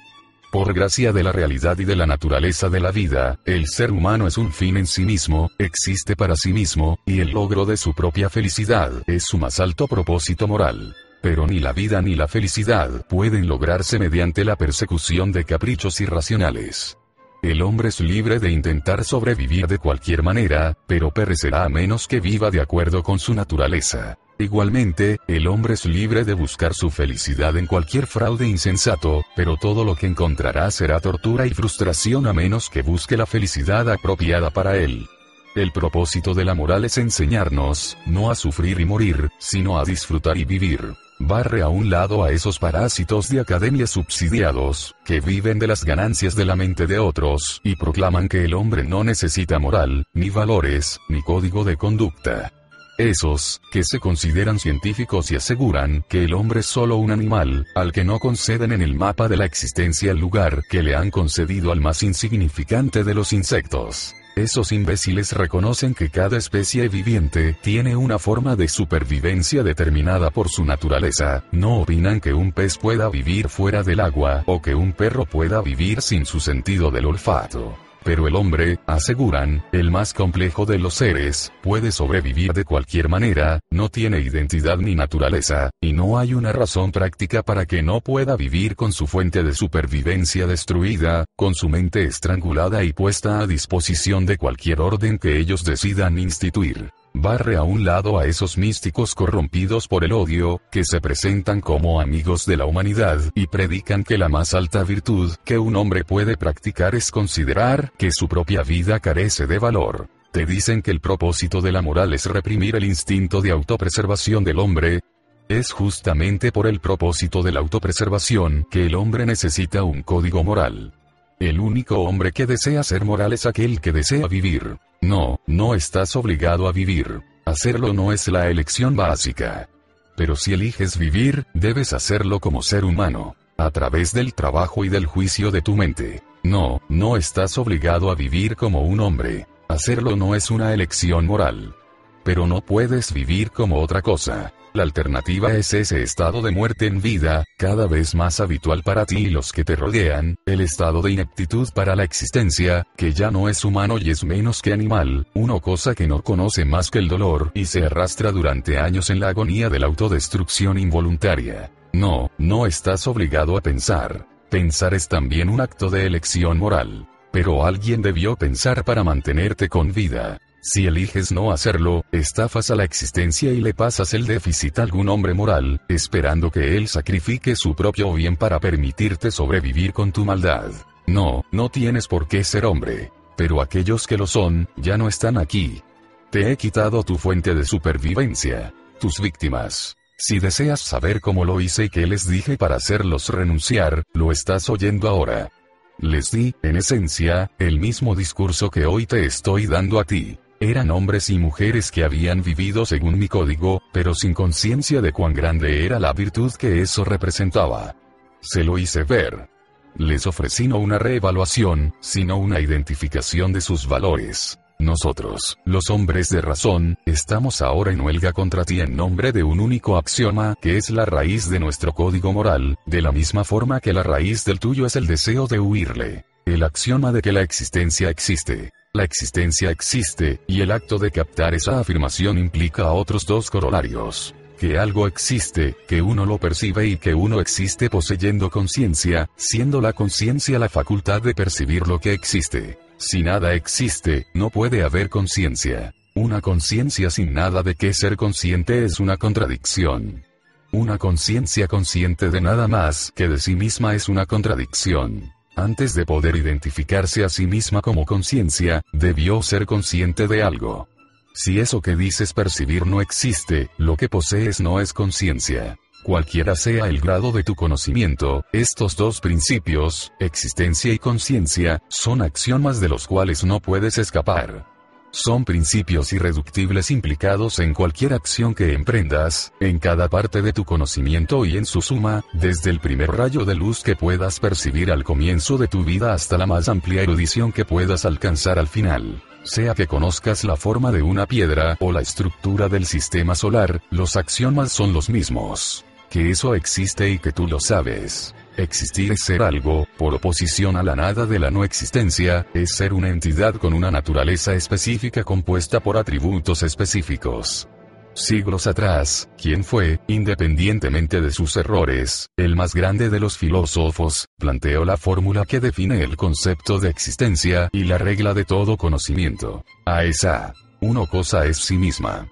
Por 0.54 0.72
gracia 0.72 1.12
de 1.12 1.24
la 1.24 1.32
realidad 1.32 1.76
y 1.80 1.84
de 1.84 1.96
la 1.96 2.06
naturaleza 2.06 2.68
de 2.68 2.78
la 2.78 2.92
vida, 2.92 3.40
el 3.44 3.66
ser 3.66 3.90
humano 3.90 4.28
es 4.28 4.38
un 4.38 4.52
fin 4.52 4.76
en 4.76 4.86
sí 4.86 5.04
mismo, 5.04 5.50
existe 5.58 6.14
para 6.14 6.36
sí 6.36 6.52
mismo, 6.52 7.00
y 7.04 7.18
el 7.18 7.30
logro 7.30 7.66
de 7.66 7.76
su 7.76 7.92
propia 7.92 8.30
felicidad 8.30 8.92
es 9.08 9.24
su 9.24 9.36
más 9.36 9.58
alto 9.58 9.88
propósito 9.88 10.46
moral. 10.46 10.94
Pero 11.20 11.48
ni 11.48 11.58
la 11.58 11.72
vida 11.72 12.00
ni 12.02 12.14
la 12.14 12.28
felicidad 12.28 13.04
pueden 13.08 13.48
lograrse 13.48 13.98
mediante 13.98 14.44
la 14.44 14.54
persecución 14.54 15.32
de 15.32 15.42
caprichos 15.42 16.00
irracionales. 16.00 16.98
El 17.42 17.60
hombre 17.60 17.88
es 17.88 17.98
libre 17.98 18.38
de 18.38 18.52
intentar 18.52 19.02
sobrevivir 19.02 19.66
de 19.66 19.78
cualquier 19.78 20.22
manera, 20.22 20.78
pero 20.86 21.10
perecerá 21.10 21.64
a 21.64 21.68
menos 21.68 22.06
que 22.06 22.20
viva 22.20 22.52
de 22.52 22.60
acuerdo 22.60 23.02
con 23.02 23.18
su 23.18 23.34
naturaleza. 23.34 24.18
Igualmente, 24.38 25.18
el 25.28 25.46
hombre 25.46 25.74
es 25.74 25.84
libre 25.84 26.24
de 26.24 26.34
buscar 26.34 26.74
su 26.74 26.90
felicidad 26.90 27.56
en 27.56 27.66
cualquier 27.66 28.06
fraude 28.06 28.48
insensato, 28.48 29.24
pero 29.36 29.56
todo 29.56 29.84
lo 29.84 29.94
que 29.94 30.06
encontrará 30.06 30.70
será 30.72 30.98
tortura 31.00 31.46
y 31.46 31.50
frustración 31.50 32.26
a 32.26 32.32
menos 32.32 32.68
que 32.68 32.82
busque 32.82 33.16
la 33.16 33.26
felicidad 33.26 33.88
apropiada 33.90 34.50
para 34.50 34.76
él. 34.76 35.06
El 35.54 35.70
propósito 35.70 36.34
de 36.34 36.44
la 36.44 36.54
moral 36.54 36.84
es 36.84 36.98
enseñarnos, 36.98 37.96
no 38.06 38.28
a 38.32 38.34
sufrir 38.34 38.80
y 38.80 38.84
morir, 38.84 39.30
sino 39.38 39.78
a 39.78 39.84
disfrutar 39.84 40.36
y 40.36 40.44
vivir. 40.44 40.80
Barre 41.20 41.62
a 41.62 41.68
un 41.68 41.90
lado 41.90 42.24
a 42.24 42.32
esos 42.32 42.58
parásitos 42.58 43.28
de 43.28 43.38
academia 43.38 43.86
subsidiados, 43.86 44.96
que 45.04 45.20
viven 45.20 45.60
de 45.60 45.68
las 45.68 45.84
ganancias 45.84 46.34
de 46.34 46.44
la 46.44 46.56
mente 46.56 46.88
de 46.88 46.98
otros, 46.98 47.60
y 47.62 47.76
proclaman 47.76 48.28
que 48.28 48.44
el 48.44 48.54
hombre 48.54 48.82
no 48.82 49.04
necesita 49.04 49.60
moral, 49.60 50.06
ni 50.12 50.28
valores, 50.28 50.98
ni 51.08 51.22
código 51.22 51.62
de 51.62 51.76
conducta. 51.76 52.52
Esos, 52.98 53.60
que 53.72 53.82
se 53.82 53.98
consideran 53.98 54.60
científicos 54.60 55.30
y 55.32 55.36
aseguran 55.36 56.04
que 56.08 56.24
el 56.24 56.34
hombre 56.34 56.60
es 56.60 56.66
solo 56.66 56.96
un 56.96 57.10
animal, 57.10 57.66
al 57.74 57.92
que 57.92 58.04
no 58.04 58.20
conceden 58.20 58.70
en 58.70 58.82
el 58.82 58.94
mapa 58.94 59.28
de 59.28 59.36
la 59.36 59.44
existencia 59.44 60.12
el 60.12 60.18
lugar 60.18 60.62
que 60.70 60.82
le 60.82 60.94
han 60.94 61.10
concedido 61.10 61.72
al 61.72 61.80
más 61.80 62.04
insignificante 62.04 63.02
de 63.02 63.14
los 63.14 63.32
insectos. 63.32 64.14
Esos 64.36 64.72
imbéciles 64.72 65.32
reconocen 65.32 65.94
que 65.94 66.10
cada 66.10 66.36
especie 66.36 66.88
viviente 66.88 67.56
tiene 67.62 67.94
una 67.94 68.18
forma 68.18 68.56
de 68.56 68.66
supervivencia 68.68 69.62
determinada 69.62 70.30
por 70.30 70.48
su 70.48 70.64
naturaleza, 70.64 71.44
no 71.52 71.78
opinan 71.78 72.20
que 72.20 72.34
un 72.34 72.52
pez 72.52 72.76
pueda 72.76 73.08
vivir 73.08 73.48
fuera 73.48 73.82
del 73.82 74.00
agua 74.00 74.42
o 74.46 74.60
que 74.60 74.74
un 74.74 74.92
perro 74.92 75.24
pueda 75.24 75.62
vivir 75.62 76.00
sin 76.00 76.26
su 76.26 76.40
sentido 76.40 76.90
del 76.90 77.06
olfato. 77.06 77.83
Pero 78.04 78.28
el 78.28 78.36
hombre, 78.36 78.78
aseguran, 78.86 79.64
el 79.72 79.90
más 79.90 80.12
complejo 80.12 80.66
de 80.66 80.78
los 80.78 80.94
seres, 80.94 81.52
puede 81.62 81.90
sobrevivir 81.90 82.52
de 82.52 82.64
cualquier 82.64 83.08
manera, 83.08 83.60
no 83.70 83.88
tiene 83.88 84.20
identidad 84.20 84.76
ni 84.76 84.94
naturaleza, 84.94 85.70
y 85.80 85.94
no 85.94 86.18
hay 86.18 86.34
una 86.34 86.52
razón 86.52 86.92
práctica 86.92 87.42
para 87.42 87.64
que 87.64 87.82
no 87.82 88.00
pueda 88.00 88.36
vivir 88.36 88.76
con 88.76 88.92
su 88.92 89.06
fuente 89.06 89.42
de 89.42 89.54
supervivencia 89.54 90.46
destruida, 90.46 91.24
con 91.34 91.54
su 91.54 91.70
mente 91.70 92.04
estrangulada 92.04 92.84
y 92.84 92.92
puesta 92.92 93.40
a 93.40 93.46
disposición 93.46 94.26
de 94.26 94.36
cualquier 94.36 94.82
orden 94.82 95.18
que 95.18 95.38
ellos 95.38 95.64
decidan 95.64 96.18
instituir. 96.18 96.90
Barre 97.16 97.56
a 97.56 97.62
un 97.62 97.84
lado 97.84 98.18
a 98.18 98.26
esos 98.26 98.58
místicos 98.58 99.14
corrompidos 99.14 99.86
por 99.86 100.04
el 100.04 100.12
odio, 100.12 100.60
que 100.72 100.84
se 100.84 101.00
presentan 101.00 101.60
como 101.60 102.00
amigos 102.00 102.44
de 102.44 102.56
la 102.56 102.66
humanidad 102.66 103.20
y 103.36 103.46
predican 103.46 104.02
que 104.02 104.18
la 104.18 104.28
más 104.28 104.52
alta 104.52 104.82
virtud 104.82 105.32
que 105.44 105.56
un 105.56 105.76
hombre 105.76 106.04
puede 106.04 106.36
practicar 106.36 106.96
es 106.96 107.12
considerar 107.12 107.92
que 107.96 108.10
su 108.10 108.28
propia 108.28 108.62
vida 108.62 108.98
carece 108.98 109.46
de 109.46 109.60
valor. 109.60 110.08
Te 110.32 110.44
dicen 110.44 110.82
que 110.82 110.90
el 110.90 111.00
propósito 111.00 111.60
de 111.60 111.70
la 111.70 111.82
moral 111.82 112.12
es 112.12 112.26
reprimir 112.26 112.74
el 112.74 112.84
instinto 112.84 113.40
de 113.40 113.52
autopreservación 113.52 114.42
del 114.42 114.58
hombre, 114.58 115.00
es 115.48 115.70
justamente 115.70 116.50
por 116.50 116.66
el 116.66 116.80
propósito 116.80 117.44
de 117.44 117.52
la 117.52 117.60
autopreservación 117.60 118.66
que 118.70 118.86
el 118.86 118.96
hombre 118.96 119.24
necesita 119.24 119.84
un 119.84 120.02
código 120.02 120.42
moral. 120.42 120.92
El 121.38 121.60
único 121.60 122.00
hombre 122.00 122.32
que 122.32 122.46
desea 122.46 122.82
ser 122.82 123.04
moral 123.04 123.32
es 123.32 123.46
aquel 123.46 123.80
que 123.80 123.92
desea 123.92 124.26
vivir. 124.26 124.78
No, 125.04 125.38
no 125.46 125.74
estás 125.74 126.16
obligado 126.16 126.66
a 126.66 126.72
vivir. 126.72 127.20
Hacerlo 127.44 127.92
no 127.92 128.10
es 128.10 128.26
la 128.28 128.48
elección 128.48 128.96
básica. 128.96 129.68
Pero 130.16 130.34
si 130.34 130.54
eliges 130.54 130.96
vivir, 130.96 131.46
debes 131.52 131.92
hacerlo 131.92 132.40
como 132.40 132.62
ser 132.62 132.86
humano, 132.86 133.36
a 133.58 133.70
través 133.70 134.14
del 134.14 134.32
trabajo 134.32 134.82
y 134.82 134.88
del 134.88 135.04
juicio 135.04 135.50
de 135.50 135.60
tu 135.60 135.76
mente. 135.76 136.22
No, 136.42 136.80
no 136.88 137.18
estás 137.18 137.58
obligado 137.58 138.10
a 138.10 138.14
vivir 138.14 138.56
como 138.56 138.80
un 138.80 139.00
hombre. 139.00 139.46
Hacerlo 139.68 140.16
no 140.16 140.34
es 140.34 140.50
una 140.50 140.72
elección 140.72 141.26
moral. 141.26 141.74
Pero 142.22 142.46
no 142.46 142.62
puedes 142.62 143.12
vivir 143.12 143.50
como 143.50 143.82
otra 143.82 144.00
cosa. 144.00 144.54
La 144.76 144.82
alternativa 144.82 145.52
es 145.54 145.72
ese 145.72 146.02
estado 146.02 146.42
de 146.42 146.50
muerte 146.50 146.88
en 146.88 147.00
vida, 147.00 147.44
cada 147.56 147.86
vez 147.86 148.16
más 148.16 148.40
habitual 148.40 148.82
para 148.82 149.06
ti 149.06 149.18
y 149.18 149.30
los 149.30 149.52
que 149.52 149.62
te 149.62 149.76
rodean, 149.76 150.36
el 150.46 150.60
estado 150.60 151.00
de 151.00 151.12
ineptitud 151.12 151.68
para 151.72 151.94
la 151.94 152.02
existencia, 152.02 152.84
que 152.96 153.12
ya 153.12 153.30
no 153.30 153.48
es 153.48 153.64
humano 153.64 153.98
y 153.98 154.10
es 154.10 154.24
menos 154.24 154.62
que 154.62 154.72
animal, 154.72 155.28
una 155.32 155.60
cosa 155.60 155.94
que 155.94 156.08
no 156.08 156.22
conoce 156.24 156.64
más 156.64 156.90
que 156.90 156.98
el 156.98 157.06
dolor 157.06 157.52
y 157.54 157.66
se 157.66 157.86
arrastra 157.86 158.32
durante 158.32 158.76
años 158.76 159.10
en 159.10 159.20
la 159.20 159.28
agonía 159.28 159.70
de 159.70 159.78
la 159.78 159.86
autodestrucción 159.86 160.76
involuntaria. 160.76 161.70
No, 161.92 162.32
no 162.36 162.66
estás 162.66 163.06
obligado 163.06 163.56
a 163.56 163.60
pensar. 163.60 164.26
Pensar 164.50 164.92
es 164.92 165.06
también 165.06 165.50
un 165.50 165.60
acto 165.60 165.88
de 165.88 166.04
elección 166.04 166.58
moral. 166.58 167.06
Pero 167.30 167.64
alguien 167.64 168.02
debió 168.02 168.34
pensar 168.34 168.84
para 168.84 169.04
mantenerte 169.04 169.68
con 169.68 169.92
vida. 169.92 170.38
Si 170.66 170.86
eliges 170.86 171.30
no 171.30 171.52
hacerlo, 171.52 172.06
estafas 172.10 172.70
a 172.70 172.74
la 172.74 172.84
existencia 172.84 173.52
y 173.52 173.60
le 173.60 173.74
pasas 173.74 174.14
el 174.14 174.26
déficit 174.26 174.78
a 174.78 174.82
algún 174.82 175.10
hombre 175.10 175.34
moral, 175.34 175.82
esperando 175.90 176.50
que 176.50 176.78
él 176.78 176.88
sacrifique 176.88 177.54
su 177.54 177.74
propio 177.74 178.14
bien 178.14 178.36
para 178.36 178.58
permitirte 178.60 179.30
sobrevivir 179.30 179.92
con 179.92 180.10
tu 180.10 180.24
maldad. 180.24 180.70
No, 181.06 181.44
no 181.52 181.68
tienes 181.68 182.08
por 182.08 182.28
qué 182.28 182.44
ser 182.44 182.64
hombre. 182.64 183.12
Pero 183.36 183.60
aquellos 183.60 184.06
que 184.06 184.16
lo 184.16 184.26
son, 184.26 184.66
ya 184.78 184.96
no 184.96 185.06
están 185.06 185.36
aquí. 185.36 185.82
Te 186.30 186.50
he 186.50 186.56
quitado 186.56 187.02
tu 187.02 187.18
fuente 187.18 187.54
de 187.54 187.66
supervivencia. 187.66 188.72
Tus 188.98 189.20
víctimas. 189.20 189.98
Si 190.16 190.38
deseas 190.38 190.80
saber 190.80 191.20
cómo 191.20 191.44
lo 191.44 191.60
hice 191.60 191.84
y 191.84 191.88
qué 191.90 192.06
les 192.06 192.26
dije 192.26 192.56
para 192.56 192.76
hacerlos 192.76 193.28
renunciar, 193.28 194.04
lo 194.14 194.32
estás 194.32 194.70
oyendo 194.70 195.10
ahora. 195.10 195.50
Les 195.98 196.30
di, 196.30 196.54
en 196.62 196.76
esencia, 196.76 197.50
el 197.58 197.78
mismo 197.78 198.14
discurso 198.14 198.70
que 198.70 198.86
hoy 198.86 199.04
te 199.04 199.26
estoy 199.26 199.66
dando 199.66 200.00
a 200.00 200.04
ti. 200.04 200.38
Eran 200.60 200.90
hombres 200.90 201.30
y 201.30 201.38
mujeres 201.38 201.90
que 201.90 202.04
habían 202.04 202.42
vivido 202.42 202.86
según 202.86 203.18
mi 203.18 203.28
código, 203.28 203.82
pero 203.92 204.14
sin 204.14 204.34
conciencia 204.34 205.00
de 205.00 205.12
cuán 205.12 205.34
grande 205.34 205.84
era 205.84 205.98
la 205.98 206.12
virtud 206.12 206.52
que 206.52 206.80
eso 206.80 207.04
representaba. 207.04 207.96
Se 208.40 208.64
lo 208.64 208.78
hice 208.78 209.04
ver. 209.04 209.48
Les 209.96 210.26
ofrecí 210.26 210.66
no 210.66 210.78
una 210.78 210.98
reevaluación, 210.98 211.94
sino 212.00 212.36
una 212.36 212.60
identificación 212.60 213.52
de 213.52 213.60
sus 213.60 213.86
valores. 213.86 214.58
Nosotros, 214.78 215.56
los 215.64 215.88
hombres 215.88 216.28
de 216.30 216.40
razón, 216.40 216.98
estamos 217.06 217.62
ahora 217.62 217.92
en 217.92 218.00
huelga 218.00 218.32
contra 218.32 218.64
ti 218.64 218.80
en 218.80 218.96
nombre 218.96 219.32
de 219.32 219.44
un 219.44 219.60
único 219.60 219.96
axioma 219.96 220.56
que 220.60 220.76
es 220.76 220.90
la 220.90 221.04
raíz 221.04 221.48
de 221.48 221.60
nuestro 221.60 221.92
código 221.92 222.32
moral, 222.32 222.76
de 222.84 223.00
la 223.00 223.12
misma 223.12 223.44
forma 223.44 223.80
que 223.80 223.92
la 223.92 224.02
raíz 224.02 224.44
del 224.44 224.58
tuyo 224.58 224.84
es 224.84 224.96
el 224.96 225.06
deseo 225.06 225.46
de 225.46 225.60
huirle. 225.60 226.24
El 226.44 226.62
axioma 226.64 227.12
de 227.12 227.22
que 227.22 227.32
la 227.32 227.42
existencia 227.42 228.10
existe. 228.10 228.72
La 228.96 229.02
existencia 229.02 229.72
existe, 229.72 230.38
y 230.46 230.60
el 230.60 230.70
acto 230.70 230.98
de 230.98 231.10
captar 231.10 231.52
esa 231.52 231.80
afirmación 231.80 232.38
implica 232.38 232.92
otros 232.92 233.26
dos 233.26 233.50
corolarios. 233.50 234.36
Que 234.56 234.78
algo 234.78 235.08
existe, 235.08 235.74
que 235.88 236.00
uno 236.00 236.24
lo 236.24 236.38
percibe 236.38 236.86
y 236.86 236.96
que 236.96 237.12
uno 237.12 237.40
existe 237.40 237.90
poseyendo 237.90 238.50
conciencia, 238.50 239.28
siendo 239.34 239.80
la 239.80 239.94
conciencia 239.94 240.60
la 240.60 240.68
facultad 240.68 241.20
de 241.22 241.34
percibir 241.34 241.88
lo 241.88 241.98
que 241.98 242.12
existe. 242.12 242.78
Si 242.96 243.24
nada 243.24 243.54
existe, 243.54 244.28
no 244.32 244.50
puede 244.50 244.84
haber 244.84 245.08
conciencia. 245.08 245.92
Una 246.14 246.40
conciencia 246.40 247.10
sin 247.10 247.34
nada 247.34 247.64
de 247.64 247.74
qué 247.74 247.92
ser 247.92 248.16
consciente 248.16 248.84
es 248.84 249.00
una 249.00 249.16
contradicción. 249.16 250.22
Una 250.70 250.98
conciencia 250.98 251.66
consciente 251.66 252.30
de 252.30 252.40
nada 252.40 252.68
más 252.68 253.10
que 253.16 253.26
de 253.26 253.40
sí 253.40 253.56
misma 253.56 253.96
es 253.96 254.08
una 254.08 254.24
contradicción. 254.26 255.32
Antes 255.56 255.94
de 255.94 256.04
poder 256.04 256.34
identificarse 256.34 257.24
a 257.24 257.28
sí 257.28 257.46
misma 257.46 257.80
como 257.80 258.04
conciencia, 258.04 258.82
debió 258.92 259.40
ser 259.40 259.66
consciente 259.66 260.26
de 260.26 260.42
algo. 260.42 260.88
Si 261.32 261.60
eso 261.60 261.80
que 261.80 261.94
dices 261.96 262.32
percibir 262.32 262.86
no 262.86 263.00
existe, 263.00 263.70
lo 263.78 263.96
que 263.96 264.08
posees 264.08 264.60
no 264.60 264.80
es 264.80 264.92
conciencia. 264.92 265.78
Cualquiera 266.02 266.54
sea 266.56 266.88
el 266.88 267.00
grado 267.00 267.32
de 267.32 267.44
tu 267.44 267.54
conocimiento, 267.54 268.44
estos 268.52 268.96
dos 268.96 269.20
principios, 269.20 270.12
existencia 270.18 270.92
y 270.92 270.98
conciencia, 270.98 271.82
son 271.88 272.20
axiomas 272.20 272.80
de 272.80 272.88
los 272.88 273.06
cuales 273.06 273.42
no 273.44 273.60
puedes 273.60 273.96
escapar. 273.96 274.73
Son 275.14 275.44
principios 275.44 276.12
irreductibles 276.12 276.90
implicados 276.90 277.60
en 277.60 277.72
cualquier 277.72 278.14
acción 278.14 278.52
que 278.52 278.72
emprendas, 278.72 279.52
en 279.60 279.78
cada 279.78 280.08
parte 280.08 280.42
de 280.42 280.52
tu 280.52 280.64
conocimiento 280.64 281.44
y 281.44 281.56
en 281.56 281.66
su 281.66 281.82
suma, 281.82 282.24
desde 282.32 282.70
el 282.70 282.80
primer 282.80 283.12
rayo 283.12 283.44
de 283.44 283.54
luz 283.54 283.84
que 283.84 283.94
puedas 283.94 284.40
percibir 284.40 284.90
al 284.90 285.04
comienzo 285.04 285.56
de 285.56 285.68
tu 285.68 285.84
vida 285.84 286.14
hasta 286.14 286.36
la 286.36 286.46
más 286.46 286.68
amplia 286.68 287.02
erudición 287.02 287.52
que 287.52 287.64
puedas 287.64 288.04
alcanzar 288.04 288.58
al 288.58 288.66
final. 288.66 289.22
Sea 289.44 289.74
que 289.74 289.86
conozcas 289.86 290.42
la 290.42 290.56
forma 290.56 290.90
de 290.90 291.02
una 291.02 291.26
piedra 291.26 291.76
o 291.78 291.92
la 291.92 292.00
estructura 292.00 292.68
del 292.68 292.84
sistema 292.84 293.36
solar, 293.36 293.82
los 293.90 294.16
axiomas 294.16 294.72
son 294.72 294.92
los 294.92 295.10
mismos. 295.10 295.84
Que 296.10 296.30
eso 296.30 296.56
existe 296.56 297.08
y 297.10 297.20
que 297.20 297.30
tú 297.30 297.46
lo 297.46 297.60
sabes. 297.60 298.34
Existir 298.56 299.10
es 299.12 299.24
ser 299.24 299.42
algo, 299.42 299.86
por 299.98 300.14
oposición 300.14 300.76
a 300.76 300.82
la 300.82 300.94
nada 300.94 301.26
de 301.26 301.40
la 301.40 301.50
no 301.50 301.64
existencia, 301.64 302.46
es 302.54 302.76
ser 302.76 302.92
una 302.92 303.08
entidad 303.08 303.56
con 303.56 303.74
una 303.74 303.90
naturaleza 303.90 304.54
específica 304.54 305.24
compuesta 305.24 305.80
por 305.80 305.96
atributos 305.96 306.62
específicos. 306.62 307.68
Siglos 308.14 308.68
atrás, 308.68 309.28
¿quién 309.36 309.64
fue, 309.64 309.98
independientemente 310.06 311.20
de 311.20 311.32
sus 311.32 311.56
errores, 311.56 312.28
el 312.36 312.54
más 312.54 312.72
grande 312.72 313.10
de 313.10 313.18
los 313.18 313.36
filósofos, 313.36 314.28
planteó 314.38 314.84
la 314.84 314.96
fórmula 314.96 315.44
que 315.46 315.58
define 315.58 316.00
el 316.04 316.16
concepto 316.16 316.78
de 316.78 316.90
existencia 316.90 317.68
y 317.72 317.84
la 317.84 317.98
regla 317.98 318.32
de 318.32 318.44
todo 318.44 318.76
conocimiento. 318.76 319.64
A 319.84 320.04
esa, 320.04 320.54
uno 320.80 321.06
cosa 321.06 321.46
es 321.46 321.56
sí 321.56 321.76
misma. 321.76 322.28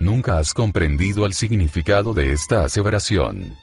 Nunca 0.00 0.38
has 0.38 0.54
comprendido 0.54 1.26
el 1.26 1.34
significado 1.34 2.14
de 2.14 2.32
esta 2.32 2.64
aseveración. 2.64 3.54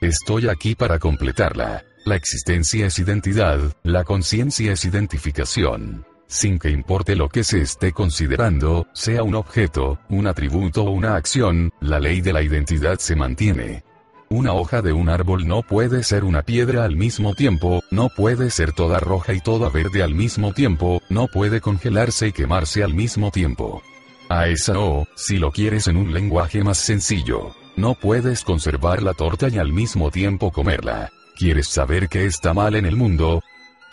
Estoy 0.00 0.48
aquí 0.48 0.76
para 0.76 1.00
completarla. 1.00 1.84
La 2.04 2.14
existencia 2.14 2.86
es 2.86 3.00
identidad, 3.00 3.58
la 3.82 4.04
conciencia 4.04 4.72
es 4.72 4.84
identificación. 4.84 6.06
Sin 6.28 6.60
que 6.60 6.70
importe 6.70 7.16
lo 7.16 7.28
que 7.28 7.42
se 7.42 7.62
esté 7.62 7.90
considerando, 7.90 8.86
sea 8.92 9.24
un 9.24 9.34
objeto, 9.34 9.98
un 10.08 10.28
atributo 10.28 10.84
o 10.84 10.90
una 10.92 11.16
acción, 11.16 11.72
la 11.80 11.98
ley 11.98 12.20
de 12.20 12.32
la 12.32 12.42
identidad 12.42 12.98
se 13.00 13.16
mantiene. 13.16 13.82
Una 14.28 14.52
hoja 14.52 14.82
de 14.82 14.92
un 14.92 15.08
árbol 15.08 15.48
no 15.48 15.62
puede 15.62 16.04
ser 16.04 16.22
una 16.22 16.42
piedra 16.42 16.84
al 16.84 16.94
mismo 16.94 17.34
tiempo, 17.34 17.82
no 17.90 18.08
puede 18.08 18.50
ser 18.50 18.72
toda 18.72 19.00
roja 19.00 19.32
y 19.32 19.40
toda 19.40 19.68
verde 19.68 20.04
al 20.04 20.14
mismo 20.14 20.52
tiempo, 20.52 21.02
no 21.08 21.26
puede 21.26 21.60
congelarse 21.60 22.28
y 22.28 22.32
quemarse 22.32 22.84
al 22.84 22.94
mismo 22.94 23.32
tiempo. 23.32 23.82
A 24.28 24.46
esa 24.46 24.78
o, 24.78 25.08
si 25.16 25.38
lo 25.38 25.50
quieres 25.50 25.88
en 25.88 25.96
un 25.96 26.14
lenguaje 26.14 26.62
más 26.62 26.78
sencillo, 26.78 27.52
no 27.78 27.94
puedes 27.94 28.42
conservar 28.42 29.02
la 29.02 29.14
torta 29.14 29.48
y 29.48 29.58
al 29.58 29.72
mismo 29.72 30.10
tiempo 30.10 30.50
comerla. 30.50 31.12
¿Quieres 31.36 31.68
saber 31.68 32.08
qué 32.08 32.26
está 32.26 32.52
mal 32.52 32.74
en 32.74 32.84
el 32.84 32.96
mundo? 32.96 33.42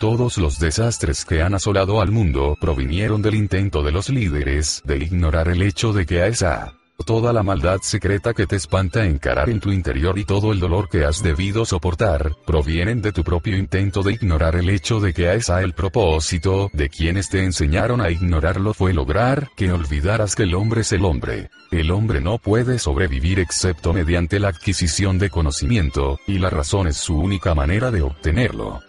Todos 0.00 0.36
los 0.38 0.58
desastres 0.58 1.24
que 1.24 1.40
han 1.40 1.54
asolado 1.54 2.00
al 2.00 2.10
mundo 2.10 2.56
provinieron 2.60 3.22
del 3.22 3.36
intento 3.36 3.82
de 3.82 3.92
los 3.92 4.10
líderes 4.10 4.82
de 4.84 4.98
ignorar 4.98 5.48
el 5.48 5.62
hecho 5.62 5.92
de 5.92 6.04
que 6.04 6.20
a 6.20 6.26
esa 6.26 6.74
Toda 7.04 7.32
la 7.32 7.42
maldad 7.42 7.80
secreta 7.82 8.32
que 8.32 8.46
te 8.46 8.56
espanta 8.56 9.04
encarar 9.04 9.50
en 9.50 9.60
tu 9.60 9.70
interior 9.70 10.18
y 10.18 10.24
todo 10.24 10.50
el 10.50 10.58
dolor 10.58 10.88
que 10.88 11.04
has 11.04 11.22
debido 11.22 11.64
soportar, 11.64 12.32
provienen 12.46 13.02
de 13.02 13.12
tu 13.12 13.22
propio 13.22 13.56
intento 13.56 14.02
de 14.02 14.12
ignorar 14.12 14.56
el 14.56 14.70
hecho 14.70 14.98
de 14.98 15.12
que 15.12 15.28
a 15.28 15.34
esa 15.34 15.62
el 15.62 15.74
propósito 15.74 16.70
de 16.72 16.88
quienes 16.88 17.28
te 17.28 17.44
enseñaron 17.44 18.00
a 18.00 18.10
ignorarlo 18.10 18.74
fue 18.74 18.92
lograr 18.92 19.50
que 19.56 19.70
olvidaras 19.70 20.34
que 20.34 20.44
el 20.44 20.54
hombre 20.54 20.80
es 20.80 20.92
el 20.92 21.04
hombre. 21.04 21.50
El 21.70 21.90
hombre 21.90 22.20
no 22.20 22.38
puede 22.38 22.78
sobrevivir 22.78 23.38
excepto 23.38 23.92
mediante 23.92 24.40
la 24.40 24.48
adquisición 24.48 25.18
de 25.18 25.30
conocimiento, 25.30 26.18
y 26.26 26.38
la 26.38 26.50
razón 26.50 26.88
es 26.88 26.96
su 26.96 27.16
única 27.16 27.54
manera 27.54 27.90
de 27.90 28.02
obtenerlo. 28.02 28.80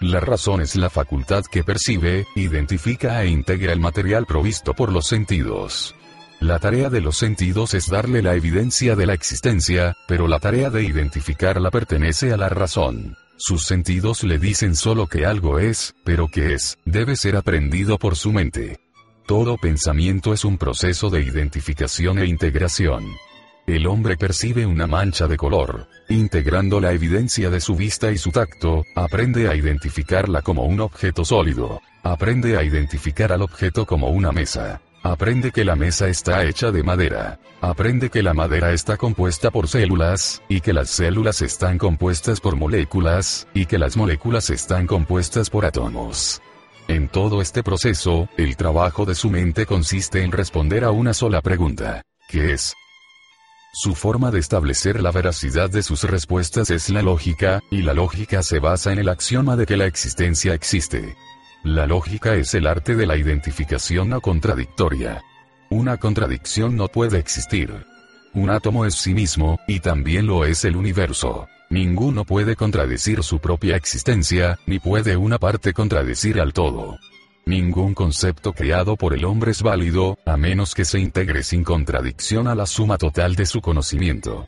La 0.00 0.20
razón 0.20 0.60
es 0.60 0.76
la 0.76 0.88
facultad 0.88 1.44
que 1.50 1.64
percibe, 1.64 2.26
identifica 2.36 3.22
e 3.22 3.28
integra 3.28 3.72
el 3.72 3.80
material 3.80 4.24
provisto 4.24 4.72
por 4.72 4.92
los 4.92 5.06
sentidos. 5.06 5.94
La 6.40 6.58
tarea 6.58 6.90
de 6.90 7.00
los 7.00 7.16
sentidos 7.16 7.72
es 7.74 7.88
darle 7.88 8.22
la 8.22 8.34
evidencia 8.34 8.94
de 8.94 9.06
la 9.06 9.14
existencia, 9.14 9.96
pero 10.06 10.28
la 10.28 10.38
tarea 10.38 10.70
de 10.70 10.82
identificarla 10.84 11.70
pertenece 11.70 12.32
a 12.32 12.36
la 12.36 12.48
razón. 12.48 13.16
Sus 13.38 13.64
sentidos 13.64 14.22
le 14.22 14.38
dicen 14.38 14.76
solo 14.76 15.06
que 15.06 15.26
algo 15.26 15.58
es, 15.58 15.94
pero 16.04 16.28
que 16.28 16.54
es, 16.54 16.78
debe 16.84 17.16
ser 17.16 17.36
aprendido 17.36 17.98
por 17.98 18.16
su 18.16 18.32
mente. 18.32 18.80
Todo 19.26 19.56
pensamiento 19.56 20.32
es 20.32 20.44
un 20.44 20.56
proceso 20.58 21.10
de 21.10 21.22
identificación 21.22 22.18
e 22.18 22.26
integración. 22.26 23.04
El 23.66 23.86
hombre 23.88 24.16
percibe 24.16 24.64
una 24.64 24.86
mancha 24.86 25.26
de 25.26 25.36
color. 25.36 25.88
Integrando 26.08 26.80
la 26.80 26.92
evidencia 26.92 27.50
de 27.50 27.60
su 27.60 27.74
vista 27.74 28.12
y 28.12 28.18
su 28.18 28.30
tacto, 28.30 28.84
aprende 28.94 29.48
a 29.48 29.56
identificarla 29.56 30.42
como 30.42 30.64
un 30.64 30.80
objeto 30.80 31.24
sólido. 31.24 31.80
Aprende 32.04 32.56
a 32.56 32.62
identificar 32.62 33.32
al 33.32 33.42
objeto 33.42 33.84
como 33.84 34.10
una 34.10 34.30
mesa. 34.30 34.80
Aprende 35.08 35.52
que 35.52 35.64
la 35.64 35.76
mesa 35.76 36.08
está 36.08 36.42
hecha 36.42 36.72
de 36.72 36.82
madera. 36.82 37.38
Aprende 37.60 38.10
que 38.10 38.24
la 38.24 38.34
madera 38.34 38.72
está 38.72 38.96
compuesta 38.96 39.52
por 39.52 39.68
células, 39.68 40.42
y 40.48 40.60
que 40.60 40.72
las 40.72 40.90
células 40.90 41.42
están 41.42 41.78
compuestas 41.78 42.40
por 42.40 42.56
moléculas, 42.56 43.46
y 43.54 43.66
que 43.66 43.78
las 43.78 43.96
moléculas 43.96 44.50
están 44.50 44.88
compuestas 44.88 45.48
por 45.48 45.64
átomos. 45.64 46.42
En 46.88 47.06
todo 47.06 47.40
este 47.40 47.62
proceso, 47.62 48.28
el 48.36 48.56
trabajo 48.56 49.04
de 49.04 49.14
su 49.14 49.30
mente 49.30 49.64
consiste 49.64 50.24
en 50.24 50.32
responder 50.32 50.82
a 50.82 50.90
una 50.90 51.14
sola 51.14 51.40
pregunta, 51.40 52.02
que 52.28 52.52
es, 52.52 52.74
su 53.74 53.94
forma 53.94 54.32
de 54.32 54.40
establecer 54.40 55.00
la 55.00 55.12
veracidad 55.12 55.70
de 55.70 55.84
sus 55.84 56.02
respuestas 56.02 56.70
es 56.70 56.90
la 56.90 57.02
lógica, 57.02 57.60
y 57.70 57.82
la 57.82 57.94
lógica 57.94 58.42
se 58.42 58.58
basa 58.58 58.92
en 58.92 58.98
el 58.98 59.08
axioma 59.08 59.54
de 59.54 59.66
que 59.66 59.76
la 59.76 59.86
existencia 59.86 60.52
existe. 60.52 61.14
La 61.66 61.84
lógica 61.84 62.36
es 62.36 62.54
el 62.54 62.64
arte 62.68 62.94
de 62.94 63.08
la 63.08 63.16
identificación 63.16 64.10
no 64.10 64.20
contradictoria. 64.20 65.24
Una 65.68 65.96
contradicción 65.96 66.76
no 66.76 66.86
puede 66.86 67.18
existir. 67.18 67.84
Un 68.34 68.50
átomo 68.50 68.84
es 68.84 68.94
sí 68.94 69.14
mismo, 69.14 69.58
y 69.66 69.80
también 69.80 70.28
lo 70.28 70.44
es 70.44 70.64
el 70.64 70.76
universo. 70.76 71.48
Ninguno 71.68 72.24
puede 72.24 72.54
contradecir 72.54 73.24
su 73.24 73.40
propia 73.40 73.74
existencia, 73.74 74.60
ni 74.66 74.78
puede 74.78 75.16
una 75.16 75.40
parte 75.40 75.72
contradecir 75.72 76.40
al 76.40 76.52
todo. 76.52 77.00
Ningún 77.46 77.94
concepto 77.94 78.52
creado 78.52 78.94
por 78.94 79.12
el 79.12 79.24
hombre 79.24 79.50
es 79.50 79.60
válido, 79.60 80.18
a 80.24 80.36
menos 80.36 80.72
que 80.72 80.84
se 80.84 81.00
integre 81.00 81.42
sin 81.42 81.64
contradicción 81.64 82.46
a 82.46 82.54
la 82.54 82.66
suma 82.66 82.96
total 82.96 83.34
de 83.34 83.44
su 83.44 83.60
conocimiento. 83.60 84.46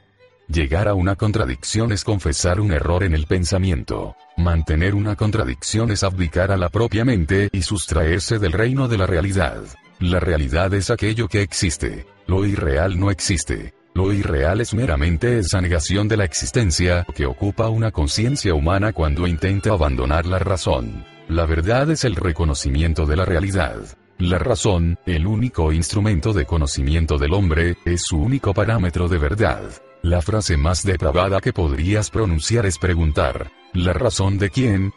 Llegar 0.49 0.89
a 0.89 0.95
una 0.95 1.15
contradicción 1.15 1.93
es 1.93 2.05
confesar 2.05 2.59
un 2.59 2.73
error 2.73 3.05
en 3.05 3.15
el 3.15 3.27
pensamiento. 3.27 4.17
Mantener 4.39 4.95
una 4.95 5.15
contradicción 5.15 5.91
es 5.91 6.03
abdicar 6.03 6.51
a 6.53 6.57
la 6.57 6.71
propia 6.71 7.05
mente 7.05 7.51
y 7.53 7.61
sustraerse 7.61 8.39
del 8.39 8.53
reino 8.53 8.89
de 8.89 8.97
la 8.97 9.07
realidad. 9.07 9.63
La 10.01 10.21
realidad 10.21 10.73
es 10.73 10.89
aquello 10.89 11.29
que 11.29 11.43
existe. 11.43 12.07
Lo 12.27 12.47
irreal 12.47 12.99
no 12.99 13.11
existe. 13.11 13.75
Lo 13.95 14.11
irreal 14.11 14.63
es 14.63 14.73
meramente 14.73 15.39
esa 15.39 15.61
negación 15.61 16.09
de 16.09 16.17
la 16.17 16.25
existencia 16.25 17.05
que 17.15 17.27
ocupa 17.27 17.69
una 17.69 17.91
conciencia 17.91 18.55
humana 18.55 18.95
cuando 18.95 19.27
intenta 19.27 19.73
abandonar 19.73 20.25
la 20.25 20.39
razón. 20.39 21.05
La 21.29 21.45
verdad 21.45 21.91
es 21.91 22.05
el 22.05 22.17
reconocimiento 22.17 23.05
de 23.05 23.17
la 23.17 23.27
realidad. 23.27 23.81
La 24.17 24.39
razón, 24.39 24.99
el 25.05 25.27
único 25.27 25.73
instrumento 25.73 26.33
de 26.33 26.47
conocimiento 26.47 27.19
del 27.19 27.35
hombre, 27.35 27.77
es 27.85 28.03
su 28.07 28.19
único 28.19 28.55
parámetro 28.55 29.09
de 29.09 29.19
verdad. 29.19 29.63
La 30.03 30.23
frase 30.23 30.57
más 30.57 30.85
depravada 30.85 31.41
que 31.41 31.53
podrías 31.53 32.11
pronunciar 32.11 32.67
es 32.67 32.79
preguntar, 32.79 33.51
¿la 33.75 33.93
razón 33.93 34.39
de 34.39 34.51
quién? 34.51 34.93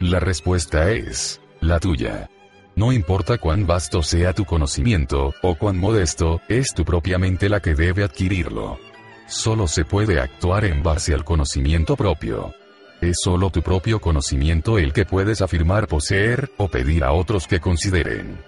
La 0.00 0.18
respuesta 0.18 0.90
es, 0.90 1.40
la 1.60 1.78
tuya. 1.78 2.30
No 2.74 2.92
importa 2.92 3.38
cuán 3.38 3.66
vasto 3.66 4.02
sea 4.02 4.32
tu 4.32 4.44
conocimiento, 4.44 5.34
o 5.42 5.56
cuán 5.56 5.76
modesto, 5.78 6.40
es 6.48 6.72
tu 6.74 6.84
propia 6.84 7.18
mente 7.18 7.48
la 7.48 7.60
que 7.60 7.74
debe 7.74 8.04
adquirirlo. 8.04 8.78
Solo 9.26 9.66
se 9.66 9.84
puede 9.84 10.20
actuar 10.20 10.64
en 10.64 10.82
base 10.82 11.12
al 11.12 11.24
conocimiento 11.24 11.96
propio. 11.96 12.54
Es 13.00 13.18
solo 13.22 13.50
tu 13.50 13.62
propio 13.62 14.00
conocimiento 14.00 14.78
el 14.78 14.92
que 14.92 15.04
puedes 15.04 15.42
afirmar 15.42 15.86
poseer, 15.86 16.50
o 16.56 16.68
pedir 16.68 17.04
a 17.04 17.12
otros 17.12 17.46
que 17.46 17.60
consideren. 17.60 18.38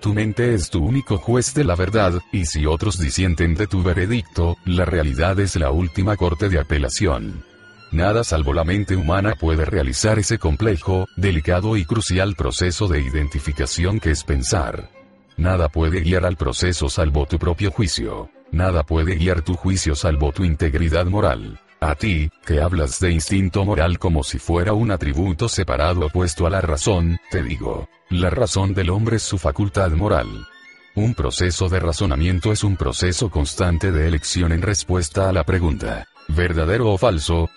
Tu 0.00 0.14
mente 0.14 0.54
es 0.54 0.70
tu 0.70 0.84
único 0.84 1.18
juez 1.18 1.54
de 1.54 1.64
la 1.64 1.74
verdad, 1.74 2.20
y 2.32 2.46
si 2.46 2.66
otros 2.66 2.98
disienten 2.98 3.54
de 3.54 3.66
tu 3.66 3.82
veredicto, 3.82 4.56
la 4.64 4.84
realidad 4.84 5.40
es 5.40 5.56
la 5.56 5.70
última 5.70 6.16
corte 6.16 6.48
de 6.48 6.60
apelación. 6.60 7.44
Nada 7.92 8.24
salvo 8.24 8.52
la 8.52 8.64
mente 8.64 8.96
humana 8.96 9.34
puede 9.34 9.64
realizar 9.64 10.18
ese 10.18 10.38
complejo, 10.38 11.06
delicado 11.16 11.76
y 11.76 11.84
crucial 11.84 12.34
proceso 12.34 12.88
de 12.88 13.00
identificación 13.00 14.00
que 14.00 14.10
es 14.10 14.24
pensar. 14.24 14.90
Nada 15.36 15.68
puede 15.68 16.00
guiar 16.00 16.26
al 16.26 16.36
proceso 16.36 16.88
salvo 16.88 17.26
tu 17.26 17.38
propio 17.38 17.70
juicio. 17.70 18.30
Nada 18.52 18.82
puede 18.84 19.16
guiar 19.16 19.42
tu 19.42 19.54
juicio 19.54 19.94
salvo 19.94 20.32
tu 20.32 20.44
integridad 20.44 21.06
moral. 21.06 21.60
A 21.80 21.94
ti, 21.94 22.30
que 22.44 22.60
hablas 22.60 23.00
de 23.00 23.12
instinto 23.12 23.64
moral 23.64 23.98
como 23.98 24.24
si 24.24 24.38
fuera 24.38 24.72
un 24.72 24.90
atributo 24.90 25.48
separado 25.48 26.06
opuesto 26.06 26.46
a 26.46 26.50
la 26.50 26.60
razón, 26.60 27.18
te 27.30 27.42
digo, 27.42 27.88
la 28.08 28.30
razón 28.30 28.72
del 28.72 28.90
hombre 28.90 29.16
es 29.16 29.22
su 29.22 29.36
facultad 29.36 29.90
moral. 29.90 30.46
Un 30.94 31.14
proceso 31.14 31.68
de 31.68 31.78
razonamiento 31.78 32.52
es 32.52 32.64
un 32.64 32.76
proceso 32.76 33.30
constante 33.30 33.92
de 33.92 34.08
elección 34.08 34.52
en 34.52 34.62
respuesta 34.62 35.28
a 35.28 35.32
la 35.32 35.44
pregunta, 35.44 36.08
¿verdadero 36.28 36.90
o 36.90 36.96
falso? 36.96 37.50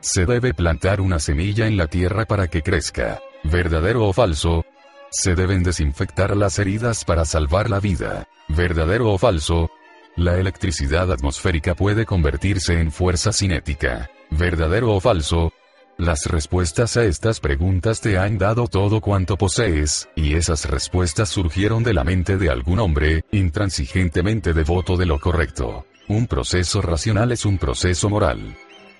Se 0.00 0.26
debe 0.26 0.52
plantar 0.52 1.00
una 1.00 1.18
semilla 1.18 1.66
en 1.66 1.78
la 1.78 1.86
tierra 1.86 2.26
para 2.26 2.48
que 2.48 2.60
crezca, 2.60 3.20
¿verdadero 3.44 4.06
o 4.06 4.12
falso? 4.12 4.66
Se 5.10 5.34
deben 5.34 5.62
desinfectar 5.62 6.36
las 6.36 6.58
heridas 6.58 7.06
para 7.06 7.24
salvar 7.24 7.70
la 7.70 7.80
vida, 7.80 8.28
¿verdadero 8.48 9.10
o 9.10 9.16
falso? 9.16 9.70
La 10.16 10.38
electricidad 10.38 11.10
atmosférica 11.10 11.74
puede 11.74 12.04
convertirse 12.04 12.78
en 12.78 12.92
fuerza 12.92 13.32
cinética. 13.32 14.10
¿Verdadero 14.30 14.94
o 14.94 15.00
falso? 15.00 15.54
Las 15.96 16.26
respuestas 16.26 16.98
a 16.98 17.04
estas 17.04 17.40
preguntas 17.40 18.02
te 18.02 18.18
han 18.18 18.36
dado 18.36 18.66
todo 18.66 19.00
cuanto 19.00 19.38
posees, 19.38 20.10
y 20.14 20.34
esas 20.34 20.68
respuestas 20.68 21.30
surgieron 21.30 21.82
de 21.82 21.94
la 21.94 22.04
mente 22.04 22.36
de 22.36 22.50
algún 22.50 22.78
hombre, 22.80 23.24
intransigentemente 23.32 24.52
devoto 24.52 24.98
de 24.98 25.06
lo 25.06 25.18
correcto. 25.18 25.86
Un 26.08 26.26
proceso 26.26 26.82
racional 26.82 27.32
es 27.32 27.46
un 27.46 27.56
proceso 27.56 28.10
moral. 28.10 28.54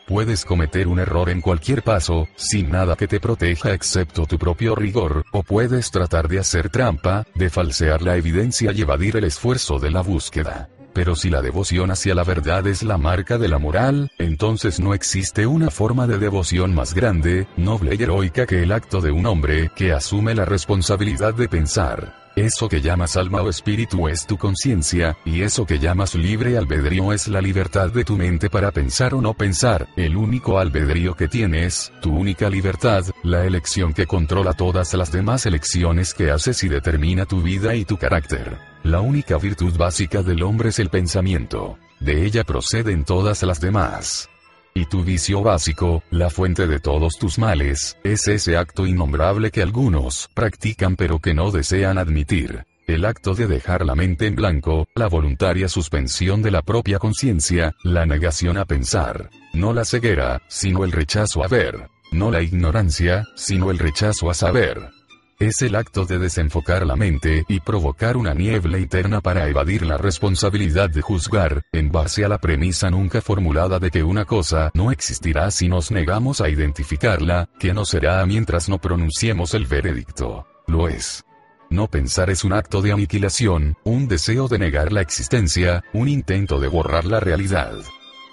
Puedes 0.07 0.46
cometer 0.46 0.88
un 0.88 0.98
error 0.98 1.29
en 1.29 1.42
cualquier 1.42 1.83
paso, 1.83 2.27
sin 2.37 2.70
nada 2.70 2.96
que 2.96 3.07
te 3.07 3.20
proteja 3.20 3.75
excepto 3.75 4.25
tu 4.25 4.38
propio 4.38 4.75
rigor, 4.75 5.27
o 5.33 5.42
puedes 5.42 5.90
tratar 5.90 6.27
de 6.29 6.38
hacer 6.38 6.70
trampa, 6.70 7.27
de 7.35 7.51
falsear 7.51 8.01
la 8.01 8.16
evidencia 8.16 8.72
y 8.72 8.81
evadir 8.81 9.16
el 9.16 9.25
esfuerzo 9.25 9.79
de 9.79 9.90
la 9.90 10.01
búsqueda. 10.01 10.70
Pero 10.93 11.17
si 11.17 11.31
la 11.31 11.43
devoción 11.43 11.91
hacia 11.91 12.15
la 12.15 12.25
verdad 12.25 12.67
es 12.67 12.83
la 12.83 12.99
marca 12.99 13.39
de 13.39 13.49
la 13.49 13.59
moral, 13.59 14.11
entonces 14.19 14.81
no 14.81 14.95
existe 14.95 15.47
una 15.47 15.71
forma 15.71 16.07
de 16.07 16.19
devoción 16.19 16.75
más 16.75 16.95
grande, 16.95 17.47
noble 17.57 17.97
y 17.99 18.03
heroica 18.03 18.47
que 18.47 18.63
el 18.63 18.73
acto 18.73 19.01
de 19.01 19.11
un 19.11 19.27
hombre 19.27 19.71
que 19.75 19.93
asume 19.93 20.35
la 20.35 20.45
responsabilidad 20.45 21.35
de 21.35 21.49
pensar. 21.49 22.22
Eso 22.37 22.66
que 22.66 22.81
llamas 22.81 23.18
alma 23.18 23.42
o 23.42 23.51
espíritu 23.51 24.09
es 24.09 24.27
tu 24.27 24.38
conciencia, 24.38 25.18
y 25.27 25.42
eso 25.42 25.66
que 25.66 25.79
llamas 25.79 26.14
libre 26.14 26.57
albedrío 26.57 27.12
es 27.12 27.29
la 27.29 27.42
libertad 27.42 27.90
de 27.90 28.05
tu 28.05 28.16
mente 28.16 28.49
para 28.49 28.71
pensar 28.71 29.12
o 29.12 29.21
no 29.21 29.35
pensar, 29.35 29.87
el 29.97 30.16
único 30.16 30.59
albedrío 30.59 31.14
que 31.14 31.29
tienes, 31.29 31.92
tu 32.01 32.16
única 32.16 32.49
libertad, 32.49 33.05
la 33.23 33.45
elección 33.45 33.92
que 33.92 34.07
controla 34.07 34.55
todas 34.55 34.95
las 34.95 35.12
demás 35.12 35.45
elecciones 35.45 36.14
que 36.14 36.31
haces 36.31 36.64
y 36.64 36.68
determina 36.68 37.27
tu 37.27 37.42
vida 37.42 37.75
y 37.75 37.85
tu 37.85 37.99
carácter. 37.99 38.57
La 38.83 39.01
única 39.03 39.37
virtud 39.37 39.77
básica 39.77 40.23
del 40.23 40.42
hombre 40.42 40.71
es 40.71 40.79
el 40.79 40.88
pensamiento. 40.88 41.79
De 42.01 42.25
ella 42.25 42.45
proceden 42.45 43.05
todas 43.05 43.42
las 43.42 43.61
demás. 43.61 44.32
Y 44.75 44.87
tu 44.87 45.05
vicio 45.05 45.43
básico, 45.43 46.03
la 46.11 46.31
fuente 46.31 46.67
de 46.67 46.81
todos 46.81 47.19
tus 47.19 47.39
males, 47.39 47.99
es 48.05 48.27
ese 48.29 48.57
acto 48.57 48.87
innombrable 48.87 49.51
que 49.51 49.63
algunos 49.63 50.31
practican 50.35 50.97
pero 50.97 51.19
que 51.19 51.35
no 51.35 51.51
desean 51.51 51.99
admitir. 51.99 52.65
El 52.87 53.05
acto 53.05 53.35
de 53.35 53.47
dejar 53.47 53.85
la 53.85 53.95
mente 53.95 54.27
en 54.27 54.35
blanco, 54.35 54.89
la 54.95 55.09
voluntaria 55.09 55.69
suspensión 55.69 56.43
de 56.43 56.51
la 56.51 56.63
propia 56.63 56.99
conciencia, 56.99 57.75
la 57.85 58.07
negación 58.07 58.57
a 58.57 58.65
pensar. 58.65 59.31
No 59.53 59.73
la 59.73 59.85
ceguera, 59.85 60.43
sino 60.49 60.85
el 60.85 60.93
rechazo 60.93 61.45
a 61.45 61.49
ver. 61.49 61.89
No 62.11 62.31
la 62.31 62.43
ignorancia, 62.43 63.25
sino 63.37 63.71
el 63.71 63.79
rechazo 63.79 64.31
a 64.31 64.35
saber. 64.35 64.91
Es 65.38 65.61
el 65.62 65.75
acto 65.75 66.05
de 66.05 66.18
desenfocar 66.18 66.87
la 66.87 66.95
mente 66.95 67.45
y 67.49 67.61
provocar 67.61 68.16
una 68.16 68.33
niebla 68.33 68.79
interna 68.79 69.21
para 69.21 69.49
evadir 69.49 69.85
la 69.85 69.97
responsabilidad 69.97 70.88
de 70.90 71.03
juzgar, 71.03 71.62
en 71.73 71.90
base 71.90 72.25
a 72.25 72.29
la 72.29 72.38
premisa 72.38 72.90
nunca 72.90 73.21
formulada 73.21 73.79
de 73.79 73.90
que 73.90 74.05
una 74.05 74.25
cosa 74.25 74.71
no 74.75 74.92
existirá 74.92 75.51
si 75.51 75.68
nos 75.68 75.90
negamos 75.90 76.40
a 76.40 76.49
identificarla, 76.49 77.49
que 77.59 77.75
no 77.75 77.85
será 77.85 78.25
mientras 78.25 78.68
no 78.68 78.79
pronunciemos 78.79 79.55
el 79.55 79.66
veredicto. 79.66 80.47
Lo 80.68 80.88
es. 80.88 81.25
No 81.71 81.88
pensar 81.88 82.31
es 82.31 82.45
un 82.45 82.53
acto 82.53 82.83
de 82.83 82.92
aniquilación, 82.92 83.77
un 83.83 84.07
deseo 84.07 84.47
de 84.47 84.59
negar 84.59 84.92
la 84.92 85.01
existencia, 85.01 85.83
un 85.92 86.07
intento 86.07 86.61
de 86.61 86.68
borrar 86.68 87.05
la 87.07 87.18
realidad. 87.18 87.73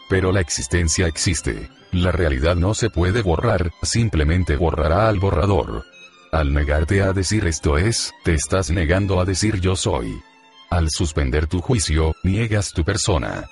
Pero 0.09 0.31
la 0.31 0.41
existencia 0.41 1.07
existe. 1.07 1.69
La 1.91 2.11
realidad 2.11 2.55
no 2.55 2.73
se 2.73 2.89
puede 2.89 3.21
borrar, 3.21 3.71
simplemente 3.81 4.57
borrará 4.57 5.07
al 5.07 5.19
borrador. 5.19 5.85
Al 6.31 6.53
negarte 6.53 7.01
a 7.01 7.11
decir 7.11 7.47
esto 7.47 7.77
es, 7.77 8.13
te 8.23 8.35
estás 8.35 8.69
negando 8.69 9.19
a 9.19 9.25
decir 9.25 9.59
yo 9.59 9.75
soy. 9.75 10.21
Al 10.69 10.91
suspender 10.91 11.47
tu 11.47 11.59
juicio, 11.59 12.15
niegas 12.23 12.71
tu 12.71 12.83
persona. 12.83 13.45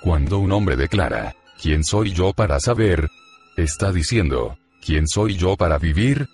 Cuando 0.00 0.38
un 0.38 0.52
hombre 0.52 0.76
declara, 0.76 1.34
¿quién 1.60 1.82
soy 1.82 2.12
yo 2.12 2.32
para 2.32 2.60
saber? 2.60 3.08
Está 3.56 3.90
diciendo, 3.90 4.56
¿quién 4.80 5.08
soy 5.08 5.36
yo 5.36 5.56
para 5.56 5.78
vivir? 5.78 6.28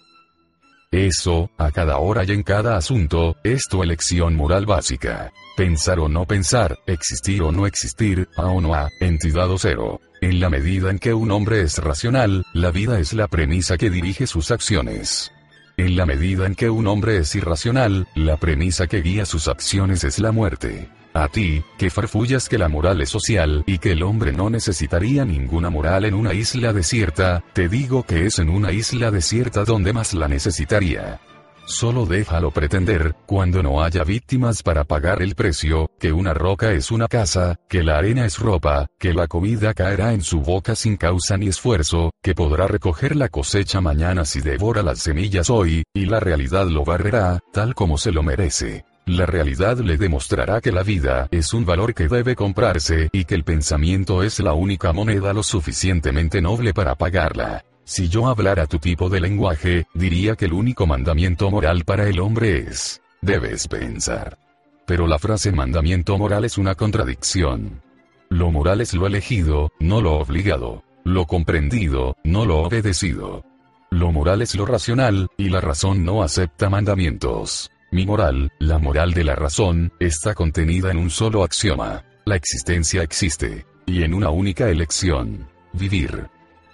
Eso, 0.93 1.51
a 1.57 1.73
cada 1.73 1.97
hora 1.97 2.25
y 2.25 2.31
en 2.31 2.43
cada 2.43 2.77
asunto, 2.77 3.37
es 3.43 3.65
tu 3.69 3.83
elección 3.83 4.37
moral 4.37 4.67
básica. 4.67 5.33
Pensar 5.57 5.99
o 5.99 6.09
no 6.09 6.27
pensar, 6.27 6.79
existir 6.87 7.43
o 7.43 7.53
no 7.53 7.67
existir, 7.67 8.29
a 8.37 8.45
o 8.47 8.61
no 8.61 8.75
a, 8.75 8.91
entidad 9.01 9.51
o 9.51 9.57
cero. 9.57 10.01
En 10.21 10.41
la 10.41 10.51
medida 10.51 10.91
en 10.91 10.99
que 10.99 11.15
un 11.15 11.31
hombre 11.31 11.63
es 11.63 11.79
racional, 11.79 12.45
la 12.53 12.71
vida 12.71 13.01
es 13.01 13.15
la 13.15 13.29
premisa 13.29 13.79
que 13.79 13.89
dirige 13.89 14.27
sus 14.27 14.51
acciones. 14.51 15.33
En 15.79 15.95
la 15.95 16.07
medida 16.07 16.47
en 16.47 16.55
que 16.55 16.71
un 16.71 16.87
hombre 16.87 17.19
es 17.19 17.35
irracional, 17.35 18.09
la 18.15 18.39
premisa 18.39 18.87
que 18.87 19.03
guía 19.03 19.27
sus 19.27 19.47
acciones 19.47 20.05
es 20.05 20.19
la 20.19 20.33
muerte. 20.33 20.89
A 21.13 21.29
ti, 21.29 21.63
que 21.77 21.91
farfullas 21.91 22.49
que 22.49 22.57
la 22.57 22.69
moral 22.69 23.03
es 23.03 23.11
social 23.11 23.63
y 23.67 23.77
que 23.77 23.93
el 23.93 24.03
hombre 24.03 24.33
no 24.33 24.49
necesitaría 24.49 25.27
ninguna 25.27 25.69
moral 25.69 26.07
en 26.07 26.15
una 26.15 26.33
isla 26.33 26.73
desierta, 26.73 27.45
te 27.53 27.69
digo 27.69 28.05
que 28.05 28.25
es 28.25 28.39
en 28.39 28.49
una 28.49 28.73
isla 28.73 29.11
desierta 29.11 29.65
donde 29.65 29.93
más 29.93 30.15
la 30.15 30.29
necesitaría. 30.29 31.21
Solo 31.67 32.07
déjalo 32.07 32.53
pretender, 32.53 33.17
cuando 33.27 33.61
no 33.61 33.83
haya 33.83 34.05
víctimas 34.05 34.63
para 34.63 34.85
pagar 34.85 35.21
el 35.21 35.35
precio, 35.35 35.91
que 35.99 36.13
una 36.13 36.33
roca 36.33 36.73
es 36.73 36.93
una 36.93 37.09
casa, 37.09 37.57
que 37.69 37.83
la 37.83 37.99
arena 37.99 38.25
es 38.25 38.39
ropa, 38.39 38.87
que 39.01 39.13
la 39.13 39.27
comida 39.27 39.75
caerá 39.75 40.13
en 40.13 40.23
su 40.23 40.41
boca 40.41 40.77
sin 40.77 40.97
causa 40.97 41.37
ni 41.37 41.49
esfuerzo, 41.49 42.13
que 42.23 42.37
podrá 42.37 42.69
recoger 42.69 43.17
la 43.17 43.29
cosecha 43.29 43.81
mañana 43.81 44.25
si 44.25 44.41
devora 44.41 44.85
las 44.85 45.01
semillas 45.01 45.51
hoy, 45.51 45.83
y 45.93 46.07
la 46.07 46.21
realidad 46.21 46.69
lo 46.69 46.85
barrerá, 46.85 47.41
tal 47.53 47.75
como 47.75 47.99
se 47.99 48.13
lo 48.13 48.23
merece. 48.23 48.85
La 49.07 49.27
realidad 49.27 49.79
le 49.79 49.97
demostrará 49.97 50.61
que 50.61 50.71
la 50.71 50.85
vida 50.85 51.27
es 51.33 51.53
un 51.53 51.65
valor 51.65 51.95
que 51.95 52.07
debe 52.07 52.37
comprarse 52.37 53.09
y 53.13 53.25
que 53.25 53.35
el 53.35 53.43
pensamiento 53.43 54.23
es 54.23 54.39
la 54.39 54.53
única 54.53 54.93
moneda 54.93 55.33
lo 55.33 55.43
suficientemente 55.43 56.41
noble 56.41 56.73
para 56.75 56.95
pagarla. 56.95 57.65
Si 57.89 58.09
yo 58.09 58.27
hablara 58.27 58.67
tu 58.67 58.81
tipo 58.81 59.09
de 59.09 59.21
lenguaje, 59.21 59.87
diría 59.95 60.35
que 60.35 60.47
el 60.47 60.55
único 60.55 60.89
mandamiento 60.89 61.53
moral 61.53 61.85
para 61.85 62.09
el 62.09 62.19
hombre 62.19 62.59
es, 62.59 63.01
debes 63.23 63.69
pensar. 63.69 64.39
Pero 64.87 65.07
la 65.07 65.21
frase 65.21 65.53
mandamiento 65.53 66.19
moral 66.19 66.45
es 66.45 66.59
una 66.59 66.75
contradicción. 66.75 67.81
Lo 68.29 68.51
moral 68.51 68.81
es 68.81 68.93
lo 68.93 69.07
elegido, 69.07 69.71
no 69.79 70.01
lo 70.01 70.15
obligado. 70.15 70.83
Lo 71.05 71.27
comprendido, 71.27 72.17
no 72.25 72.45
lo 72.45 72.59
obedecido. 72.59 73.45
Lo 73.91 74.11
moral 74.11 74.43
es 74.43 74.57
lo 74.57 74.67
racional, 74.67 75.29
y 75.37 75.49
la 75.49 75.61
razón 75.61 76.05
no 76.05 76.25
acepta 76.25 76.69
mandamientos. 76.69 77.71
Mi 77.93 78.05
moral, 78.05 78.51
la 78.59 78.81
moral 78.81 79.15
de 79.15 79.23
la 79.23 79.37
razón, 79.37 79.93
está 80.01 80.35
contenida 80.35 80.91
en 80.91 80.97
un 80.97 81.11
solo 81.11 81.45
axioma. 81.45 82.03
La 82.25 82.35
existencia 82.35 83.05
existe. 83.05 83.65
Y 83.87 84.03
en 84.03 84.13
una 84.13 84.31
única 84.31 84.69
elección. 84.71 85.47
Vivir. 85.73 86.27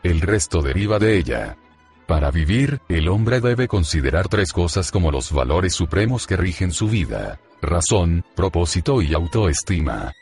El 0.02 0.20
resto 0.20 0.62
deriva 0.62 0.98
de 0.98 1.16
ella. 1.16 1.56
Para 2.06 2.30
vivir, 2.30 2.80
el 2.88 3.08
hombre 3.08 3.40
debe 3.40 3.68
considerar 3.68 4.28
tres 4.28 4.52
cosas 4.52 4.90
como 4.90 5.10
los 5.10 5.32
valores 5.32 5.74
supremos 5.74 6.26
que 6.26 6.36
rigen 6.36 6.72
su 6.72 6.88
vida. 6.88 7.38
Razón, 7.60 8.24
propósito 8.34 9.00
y 9.00 9.14
autoestima. 9.14 10.12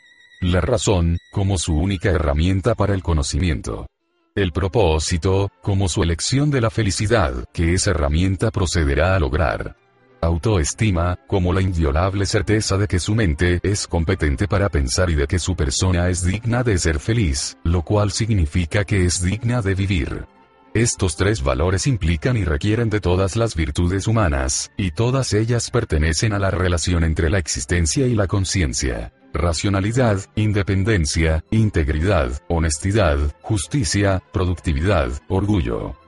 La 0.41 0.61
razón, 0.61 1.17
como 1.31 1.57
su 1.57 1.75
única 1.75 2.09
herramienta 2.09 2.75
para 2.75 2.93
el 2.93 3.01
conocimiento. 3.01 3.87
El 4.35 4.51
propósito, 4.51 5.51
como 5.61 5.89
su 5.89 6.03
elección 6.03 6.51
de 6.51 6.61
la 6.61 6.69
felicidad, 6.69 7.45
que 7.51 7.73
esa 7.73 7.91
herramienta 7.91 8.51
procederá 8.51 9.15
a 9.15 9.19
lograr. 9.19 9.75
Autoestima, 10.21 11.17
como 11.27 11.51
la 11.51 11.61
inviolable 11.61 12.27
certeza 12.27 12.77
de 12.77 12.87
que 12.87 12.99
su 12.99 13.15
mente 13.15 13.59
es 13.63 13.87
competente 13.87 14.47
para 14.47 14.69
pensar 14.69 15.09
y 15.09 15.15
de 15.15 15.25
que 15.25 15.39
su 15.39 15.55
persona 15.55 16.09
es 16.09 16.23
digna 16.23 16.63
de 16.63 16.77
ser 16.77 16.99
feliz, 16.99 17.57
lo 17.63 17.81
cual 17.81 18.11
significa 18.11 18.85
que 18.85 19.05
es 19.05 19.23
digna 19.23 19.61
de 19.63 19.73
vivir. 19.73 20.25
Estos 20.73 21.17
tres 21.17 21.43
valores 21.43 21.85
implican 21.87 22.37
y 22.37 22.45
requieren 22.45 22.89
de 22.89 23.01
todas 23.01 23.35
las 23.35 23.55
virtudes 23.55 24.07
humanas, 24.07 24.71
y 24.77 24.91
todas 24.91 25.33
ellas 25.33 25.69
pertenecen 25.69 26.33
a 26.33 26.39
la 26.39 26.51
relación 26.51 27.03
entre 27.03 27.29
la 27.29 27.39
existencia 27.39 28.07
y 28.07 28.13
la 28.13 28.27
conciencia. 28.27 29.11
Racionalidad, 29.33 30.19
independencia, 30.35 31.43
integridad, 31.51 32.41
honestidad, 32.47 33.17
justicia, 33.41 34.21
productividad, 34.31 35.11
orgullo. 35.27 36.00